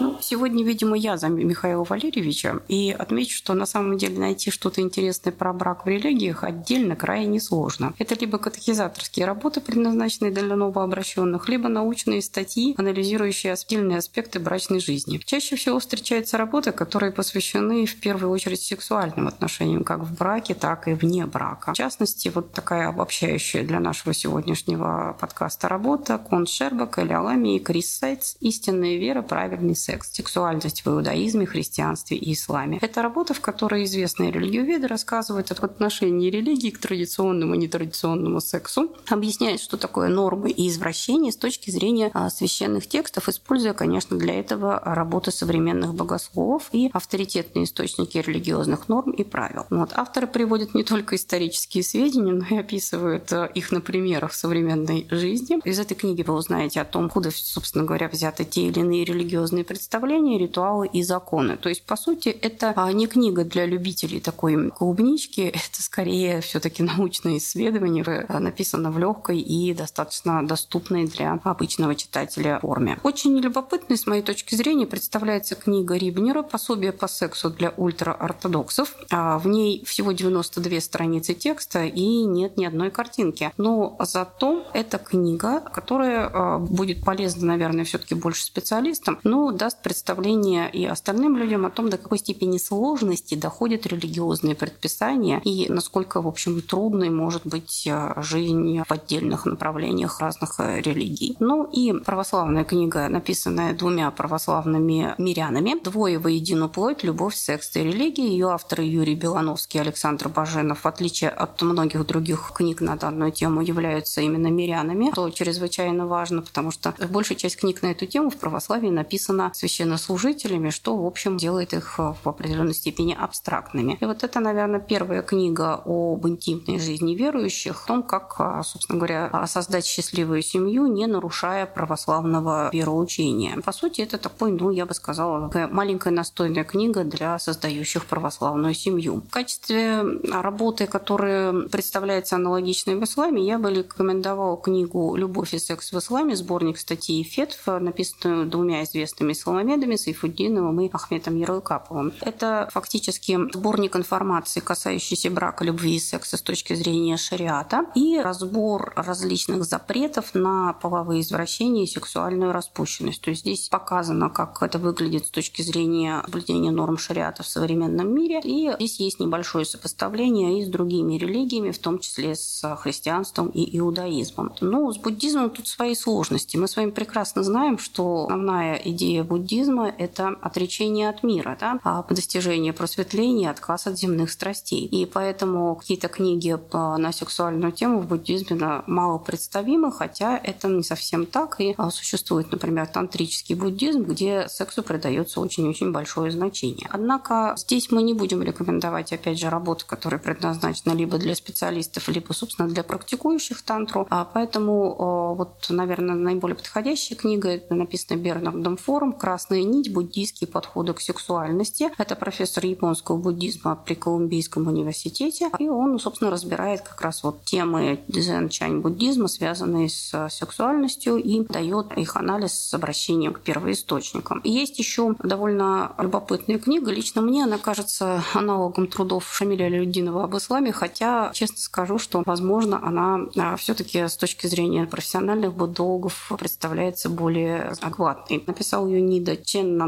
Ну, 0.02 0.18
сегодня, 0.20 0.64
видимо, 0.64 0.96
я 0.96 1.16
за 1.16 1.28
Михаила 1.28 1.84
Валерьевича. 1.84 2.58
И 2.66 2.90
отмечу, 2.90 3.36
что 3.36 3.54
на 3.54 3.66
самом 3.66 3.96
деле 3.98 4.18
найти 4.18 4.50
что-то 4.50 4.80
интересное 4.80 5.32
про 5.32 5.52
брак 5.52 5.86
в 5.86 5.88
религиях 5.88 6.42
отдельно 6.42 6.96
крайне 6.96 7.38
сложно. 7.40 7.94
Это 7.98 8.16
либо 8.16 8.38
катехизаторские 8.38 9.26
работы, 9.26 9.60
предназначенные 9.60 10.32
для 10.32 10.56
новообращенных, 10.56 11.48
либо 11.48 11.68
научные 11.68 12.20
статьи, 12.20 12.74
анализирующие 12.76 13.52
отдельные 13.52 13.98
аспекты 13.98 14.40
брачной 14.40 14.80
жизни. 14.80 15.20
Чаще 15.24 15.54
всего 15.54 15.78
встречаются 15.78 16.36
работы, 16.36 16.72
которые 16.72 17.12
посвящены 17.12 17.86
в 17.86 18.00
первую 18.00 18.32
очередь 18.32 18.60
сексуальным 18.60 19.28
отношениям, 19.28 19.84
как 19.84 20.00
в 20.00 20.18
браке, 20.18 20.54
так 20.54 20.88
и 20.88 20.94
вне 20.94 21.26
брака. 21.26 21.74
В 21.74 21.76
частности, 21.76 22.28
вот 22.34 22.50
такая 22.50 22.88
обобщающая 22.88 23.62
для 23.62 23.78
нашего 23.78 24.12
сегодняшнего 24.14 25.16
подкаста 25.20 25.68
работа 25.68 26.18
Кон 26.18 26.46
Шербак, 26.46 26.98
Эли 26.98 27.12
Алами 27.12 27.54
и 27.54 27.60
Крис 27.60 27.98
Сайтс 27.98 28.34
«Истинная 28.40 28.96
вера, 28.96 29.22
правильный 29.22 29.76
секс» 29.76 29.91
секс, 29.92 30.10
сексуальность 30.12 30.86
в 30.86 30.88
иудаизме, 30.88 31.44
христианстве 31.44 32.16
и 32.16 32.32
исламе. 32.32 32.78
Это 32.80 33.02
работа, 33.02 33.34
в 33.34 33.40
которой 33.40 33.84
известные 33.84 34.30
религиоведы 34.30 34.86
рассказывают 34.86 35.50
об 35.50 35.62
отношении 35.64 36.30
религии 36.30 36.70
к 36.70 36.78
традиционному 36.78 37.54
и 37.54 37.58
нетрадиционному 37.58 38.40
сексу, 38.40 38.94
объясняет, 39.08 39.60
что 39.60 39.76
такое 39.76 40.08
нормы 40.08 40.50
и 40.50 40.68
извращения 40.68 41.30
с 41.30 41.36
точки 41.36 41.70
зрения 41.70 42.10
а, 42.14 42.30
священных 42.30 42.86
текстов, 42.86 43.28
используя, 43.28 43.74
конечно, 43.74 44.16
для 44.16 44.34
этого 44.34 44.80
работы 44.82 45.30
современных 45.30 45.94
богословов 45.94 46.70
и 46.72 46.90
авторитетные 46.92 47.64
источники 47.64 48.16
религиозных 48.16 48.88
норм 48.88 49.10
и 49.10 49.24
правил. 49.24 49.66
Вот. 49.68 49.90
Авторы 49.94 50.26
приводят 50.26 50.74
не 50.74 50.84
только 50.84 51.16
исторические 51.16 51.84
сведения, 51.84 52.32
но 52.32 52.46
и 52.48 52.58
описывают 52.58 53.30
а, 53.32 53.44
их 53.44 53.72
на 53.72 53.82
примерах 53.82 54.32
современной 54.32 55.06
жизни. 55.10 55.58
Из 55.64 55.78
этой 55.78 55.94
книги 55.94 56.22
вы 56.22 56.32
узнаете 56.32 56.80
о 56.80 56.86
том, 56.86 57.10
куда, 57.10 57.30
собственно 57.30 57.84
говоря, 57.84 58.08
взяты 58.08 58.46
те 58.46 58.62
или 58.68 58.80
иные 58.80 59.04
религиозные 59.04 59.64
представления, 59.72 60.36
ритуалы 60.36 60.86
и 60.86 61.02
законы. 61.02 61.56
То 61.56 61.70
есть, 61.70 61.86
по 61.86 61.96
сути, 61.96 62.28
это 62.28 62.74
а, 62.76 62.92
не 62.92 63.06
книга 63.06 63.42
для 63.42 63.64
любителей 63.64 64.20
такой 64.20 64.70
клубнички, 64.70 65.40
это 65.48 65.82
скорее 65.82 66.42
все-таки 66.42 66.82
научное 66.82 67.38
исследование, 67.38 68.04
а, 68.28 68.38
написано 68.38 68.90
в 68.90 68.98
легкой 68.98 69.38
и 69.40 69.72
достаточно 69.72 70.46
доступной 70.46 71.06
для 71.06 71.40
обычного 71.42 71.94
читателя 71.94 72.58
форме. 72.60 72.98
Очень 73.02 73.38
любопытной, 73.38 73.96
с 73.96 74.06
моей 74.06 74.20
точки 74.20 74.54
зрения, 74.54 74.86
представляется 74.86 75.54
книга 75.54 75.96
Рибнера 75.96 76.42
«Пособие 76.42 76.92
по 76.92 77.08
сексу 77.08 77.48
для 77.48 77.70
ультраортодоксов». 77.70 78.94
А, 79.10 79.38
в 79.38 79.48
ней 79.48 79.82
всего 79.86 80.12
92 80.12 80.80
страницы 80.80 81.32
текста 81.32 81.86
и 81.86 82.24
нет 82.24 82.58
ни 82.58 82.66
одной 82.66 82.90
картинки. 82.90 83.50
Но 83.56 83.96
зато 84.00 84.66
это 84.74 84.98
книга, 84.98 85.60
которая 85.60 86.58
будет 86.58 87.02
полезна, 87.02 87.46
наверное, 87.46 87.86
все-таки 87.86 88.14
больше 88.14 88.44
специалистам, 88.44 89.18
но 89.24 89.50
даст 89.62 89.80
представление 89.80 90.68
и 90.68 90.84
остальным 90.86 91.36
людям 91.36 91.64
о 91.64 91.70
том, 91.70 91.88
до 91.88 91.96
какой 91.96 92.18
степени 92.18 92.58
сложности 92.58 93.36
доходят 93.36 93.86
религиозные 93.86 94.56
предписания 94.56 95.40
и 95.44 95.68
насколько, 95.68 96.20
в 96.20 96.26
общем, 96.26 96.60
трудной 96.62 97.10
может 97.10 97.46
быть 97.46 97.86
э, 97.86 98.12
жизнь 98.16 98.82
в 98.82 98.90
отдельных 98.90 99.46
направлениях 99.46 100.18
разных 100.18 100.58
э, 100.58 100.80
религий. 100.80 101.36
Ну 101.38 101.62
и 101.62 101.92
православная 101.92 102.64
книга, 102.64 103.08
написанная 103.08 103.72
двумя 103.72 104.10
православными 104.10 105.14
мирянами 105.18 105.80
«Двое 105.80 106.18
воедино 106.18 106.66
плоть. 106.66 107.04
Любовь, 107.04 107.36
секс 107.36 107.76
и 107.76 107.84
религия». 107.84 108.26
Ее 108.26 108.50
авторы 108.50 108.82
Юрий 108.82 109.14
Белановский 109.14 109.78
и 109.78 109.82
Александр 109.82 110.28
Баженов, 110.28 110.80
в 110.80 110.88
отличие 110.88 111.30
от 111.30 111.62
многих 111.62 112.04
других 112.04 112.50
книг 112.52 112.80
на 112.80 112.96
данную 112.96 113.30
тему, 113.30 113.60
являются 113.60 114.22
именно 114.22 114.48
мирянами, 114.48 115.12
что 115.12 115.30
чрезвычайно 115.30 116.08
важно, 116.08 116.42
потому 116.42 116.72
что 116.72 116.92
большая 117.08 117.38
часть 117.38 117.58
книг 117.58 117.80
на 117.82 117.92
эту 117.92 118.06
тему 118.06 118.28
в 118.28 118.36
православии 118.36 118.90
написана 118.90 119.51
священнослужителями, 119.52 120.70
что, 120.70 120.96
в 120.96 121.06
общем, 121.06 121.36
делает 121.36 121.72
их 121.72 121.94
э, 121.98 122.14
в 122.22 122.28
определенной 122.28 122.74
степени 122.74 123.16
абстрактными. 123.18 123.96
И 124.00 124.04
вот 124.04 124.24
это, 124.24 124.40
наверное, 124.40 124.80
первая 124.80 125.22
книга 125.22 125.80
об 125.84 126.26
интимной 126.26 126.78
жизни 126.78 127.14
верующих, 127.14 127.84
о 127.84 127.86
том, 127.86 128.02
как, 128.02 128.36
э, 128.38 128.62
собственно 128.64 128.98
говоря, 128.98 129.46
создать 129.46 129.86
счастливую 129.86 130.42
семью, 130.42 130.86
не 130.86 131.06
нарушая 131.06 131.66
православного 131.66 132.70
вероучения. 132.72 133.60
По 133.60 133.72
сути, 133.72 134.00
это 134.00 134.18
такой, 134.18 134.52
ну, 134.52 134.70
я 134.70 134.86
бы 134.86 134.94
сказала, 134.94 135.50
маленькая 135.70 136.10
настойная 136.10 136.64
книга 136.64 137.04
для 137.04 137.38
создающих 137.38 138.06
православную 138.06 138.74
семью. 138.74 139.22
В 139.28 139.30
качестве 139.30 140.02
работы, 140.30 140.86
которая 140.86 141.52
представляется 141.68 142.36
аналогичной 142.36 142.96
в 142.96 143.04
исламе, 143.04 143.44
я 143.44 143.58
бы 143.58 143.72
рекомендовала 143.72 144.56
книгу 144.56 145.16
«Любовь 145.16 145.54
и 145.54 145.58
секс 145.58 145.92
в 145.92 145.98
исламе», 145.98 146.36
сборник 146.36 146.78
статей 146.78 147.22
Фетв, 147.22 147.66
написанную 147.66 148.46
двумя 148.46 148.84
известными 148.84 149.32
Соломедами, 149.42 149.96
Сайфуддиновым 149.96 150.80
и 150.80 150.90
Ахметом 150.92 151.36
Ярлыкаповым. 151.36 152.12
Это 152.20 152.68
фактически 152.72 153.38
сборник 153.52 153.96
информации, 153.96 154.60
касающийся 154.60 155.30
брака, 155.30 155.64
любви 155.64 155.96
и 155.96 156.00
секса 156.00 156.36
с 156.36 156.42
точки 156.42 156.74
зрения 156.74 157.16
шариата 157.16 157.86
и 157.94 158.18
разбор 158.18 158.92
различных 158.96 159.64
запретов 159.64 160.34
на 160.34 160.74
половые 160.74 161.22
извращения 161.22 161.84
и 161.84 161.88
сексуальную 161.88 162.52
распущенность. 162.52 163.20
То 163.20 163.30
есть 163.30 163.42
здесь 163.42 163.68
показано, 163.68 164.30
как 164.30 164.62
это 164.62 164.78
выглядит 164.78 165.26
с 165.26 165.30
точки 165.30 165.62
зрения 165.62 166.22
соблюдения 166.24 166.70
норм 166.70 166.98
шариата 166.98 167.42
в 167.42 167.48
современном 167.48 168.14
мире. 168.14 168.40
И 168.44 168.70
здесь 168.78 169.00
есть 169.00 169.20
небольшое 169.20 169.64
сопоставление 169.64 170.60
и 170.60 170.64
с 170.64 170.68
другими 170.68 171.14
религиями, 171.14 171.70
в 171.70 171.78
том 171.78 171.98
числе 171.98 172.34
с 172.34 172.76
христианством 172.76 173.48
и 173.48 173.78
иудаизмом. 173.78 174.52
Но 174.60 174.92
с 174.92 174.98
буддизмом 174.98 175.50
тут 175.50 175.66
свои 175.66 175.94
сложности. 175.94 176.56
Мы 176.56 176.68
с 176.68 176.76
вами 176.76 176.90
прекрасно 176.90 177.42
знаем, 177.42 177.78
что 177.78 178.24
основная 178.24 178.76
идея 178.76 179.24
буддизма– 179.32 179.88
это 179.98 180.28
отречение 180.42 181.08
от 181.08 181.22
мира, 181.22 181.56
да, 181.58 181.78
а 181.84 182.02
достижение 182.02 182.72
просветления, 182.72 183.50
отказ 183.50 183.86
от 183.86 183.98
земных 183.98 184.30
страстей. 184.30 184.84
И 184.84 185.06
поэтому 185.06 185.74
какие-то 185.76 186.08
книги 186.08 186.56
на 186.72 187.12
сексуальную 187.12 187.72
тему 187.72 188.00
в 188.00 188.06
буддизме 188.06 188.82
мало 188.86 189.18
представимы, 189.18 189.90
хотя 189.90 190.36
это 190.36 190.68
не 190.68 190.82
совсем 190.82 191.24
так. 191.24 191.60
И 191.60 191.74
а, 191.78 191.90
существует, 191.90 192.52
например, 192.52 192.86
тантрический 192.86 193.54
буддизм, 193.54 194.02
где 194.02 194.48
сексу 194.48 194.82
придается 194.82 195.40
очень-очень 195.40 195.92
большое 195.92 196.30
значение. 196.30 196.88
Однако 196.90 197.54
здесь 197.56 197.90
мы 197.90 198.02
не 198.02 198.14
будем 198.14 198.42
рекомендовать, 198.42 199.12
опять 199.12 199.38
же, 199.38 199.48
работы, 199.48 199.84
которые 199.86 200.20
предназначены 200.20 200.92
либо 200.92 201.16
для 201.16 201.34
специалистов, 201.34 202.08
либо, 202.08 202.32
собственно, 202.34 202.68
для 202.68 202.82
практикующих 202.82 203.62
тантру. 203.62 204.06
А 204.10 204.24
поэтому, 204.24 205.34
вот, 205.34 205.66
наверное, 205.70 206.16
наиболее 206.16 206.56
подходящая 206.56 207.18
книга, 207.18 207.60
написана 207.70 208.18
Бернардом 208.18 208.76
Форум, 208.76 209.12
красная 209.22 209.62
нить 209.62 209.92
буддийские 209.92 210.48
подходы 210.48 210.94
к 210.94 211.00
сексуальности. 211.00 211.92
Это 211.96 212.16
профессор 212.16 212.66
японского 212.66 213.16
буддизма 213.16 213.76
при 213.76 213.94
Колумбийском 213.94 214.66
университете. 214.66 215.48
И 215.60 215.68
он, 215.68 216.00
собственно, 216.00 216.32
разбирает 216.32 216.80
как 216.80 217.00
раз 217.00 217.22
вот 217.22 217.44
темы 217.44 218.00
дзен-чань 218.08 218.80
буддизма, 218.80 219.28
связанные 219.28 219.88
с 219.90 220.28
сексуальностью, 220.28 221.18
и 221.18 221.46
дает 221.46 221.96
их 221.96 222.16
анализ 222.16 222.52
с 222.52 222.74
обращением 222.74 223.34
к 223.34 223.42
первоисточникам. 223.42 224.40
Есть 224.42 224.80
еще 224.80 225.14
довольно 225.22 225.92
любопытная 225.98 226.58
книга. 226.58 226.90
Лично 226.90 227.20
мне 227.20 227.44
она 227.44 227.58
кажется 227.58 228.24
аналогом 228.34 228.88
трудов 228.88 229.32
Шамиля 229.32 229.68
Людинова 229.68 230.24
об 230.24 230.36
исламе, 230.36 230.72
хотя, 230.72 231.30
честно 231.32 231.58
скажу, 231.58 231.98
что, 232.00 232.24
возможно, 232.26 232.84
она 232.84 233.20
а, 233.36 233.54
все-таки 233.54 234.00
с 234.00 234.16
точки 234.16 234.48
зрения 234.48 234.84
профессиональных 234.84 235.54
буддологов 235.54 236.32
представляется 236.36 237.08
более 237.08 237.62
адекватной. 237.62 238.42
Написал 238.48 238.88
ее 238.88 239.11
Нида 239.12 239.36
Чен. 239.36 239.80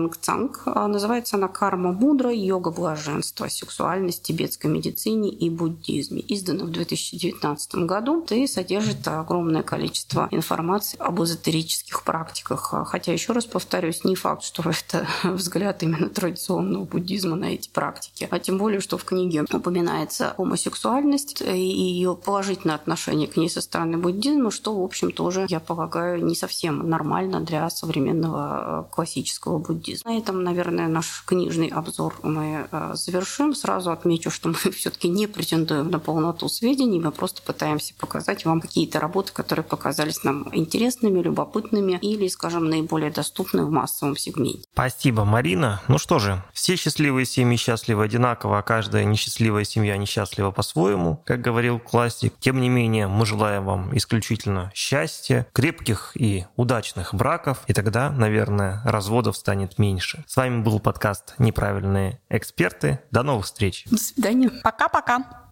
А, 0.66 0.86
называется 0.86 1.36
она 1.36 1.48
«Карма 1.48 1.92
мудро. 1.92 2.30
Йога 2.30 2.70
блаженства. 2.70 3.48
Сексуальность, 3.48 4.22
тибетской 4.22 4.70
медицине 4.70 5.30
и 5.30 5.48
буддизме». 5.48 6.22
Издана 6.28 6.64
в 6.64 6.70
2019 6.70 7.74
году 7.86 8.24
и 8.30 8.46
содержит 8.46 9.06
огромное 9.08 9.62
количество 9.62 10.28
информации 10.30 10.98
об 10.98 11.22
эзотерических 11.22 12.02
практиках. 12.02 12.74
Хотя, 12.86 13.12
еще 13.12 13.32
раз 13.32 13.46
повторюсь, 13.46 14.04
не 14.04 14.14
факт, 14.14 14.42
что 14.42 14.62
это 14.70 15.06
взгляд 15.24 15.82
именно 15.82 16.08
традиционного 16.08 16.84
буддизма 16.84 17.36
на 17.36 17.46
эти 17.46 17.68
практики. 17.68 18.28
А 18.30 18.38
тем 18.38 18.58
более, 18.58 18.80
что 18.80 18.98
в 18.98 19.04
книге 19.04 19.44
упоминается 19.50 20.34
гомосексуальность 20.36 21.40
и 21.40 21.58
ее 21.58 22.14
положительное 22.14 22.74
отношение 22.74 23.28
к 23.28 23.36
ней 23.36 23.48
со 23.48 23.60
стороны 23.60 23.96
буддизма, 23.96 24.50
что, 24.50 24.78
в 24.78 24.82
общем, 24.82 25.10
тоже, 25.10 25.46
я 25.48 25.60
полагаю, 25.60 26.24
не 26.24 26.34
совсем 26.34 26.88
нормально 26.88 27.40
для 27.40 27.70
современного 27.70 28.86
э, 28.90 28.94
классического 29.14 29.58
буддизма. 29.58 30.10
На 30.10 30.18
этом, 30.18 30.42
наверное, 30.42 30.88
наш 30.88 31.22
книжный 31.26 31.68
обзор 31.68 32.14
мы 32.22 32.66
э, 32.70 32.90
завершим. 32.94 33.54
Сразу 33.54 33.92
отмечу, 33.92 34.30
что 34.30 34.48
мы 34.48 34.54
все-таки 34.72 35.08
не 35.08 35.26
претендуем 35.26 35.90
на 35.90 35.98
полноту 35.98 36.48
сведений, 36.48 36.98
мы 36.98 37.12
просто 37.12 37.42
пытаемся 37.42 37.94
показать 37.94 38.44
вам 38.44 38.60
какие-то 38.60 38.98
работы, 39.00 39.32
которые 39.32 39.64
показались 39.64 40.24
нам 40.24 40.48
интересными, 40.52 41.20
любопытными 41.20 41.98
или, 42.02 42.28
скажем, 42.28 42.68
наиболее 42.68 43.10
доступны 43.10 43.64
в 43.64 43.70
массовом 43.70 44.16
сегменте. 44.16 44.64
Спасибо, 44.72 45.24
Марина. 45.24 45.80
Ну 45.88 45.98
что 45.98 46.18
же, 46.18 46.42
все 46.52 46.76
счастливые 46.76 47.26
семьи 47.26 47.56
счастливы 47.56 48.04
одинаково, 48.04 48.58
а 48.58 48.62
каждая 48.62 49.04
несчастливая 49.04 49.64
семья 49.64 49.96
несчастлива 49.96 50.50
по-своему, 50.50 51.22
как 51.24 51.40
говорил 51.40 51.78
классик. 51.78 52.34
Тем 52.40 52.60
не 52.60 52.68
менее, 52.68 53.06
мы 53.06 53.26
желаем 53.26 53.64
вам 53.64 53.96
исключительно 53.96 54.72
счастья, 54.74 55.46
крепких 55.52 56.12
и 56.14 56.46
удачных 56.56 57.14
браков, 57.14 57.58
и 57.68 57.72
тогда, 57.72 58.10
наверное, 58.10 58.82
разводов 58.94 59.36
станет 59.36 59.78
меньше. 59.78 60.24
С 60.26 60.36
вами 60.36 60.62
был 60.62 60.78
подкаст 60.78 61.34
«Неправильные 61.38 62.20
эксперты». 62.28 63.00
До 63.10 63.22
новых 63.22 63.44
встреч. 63.46 63.84
До 63.90 63.96
свидания. 63.96 64.50
Пока-пока. 64.62 65.43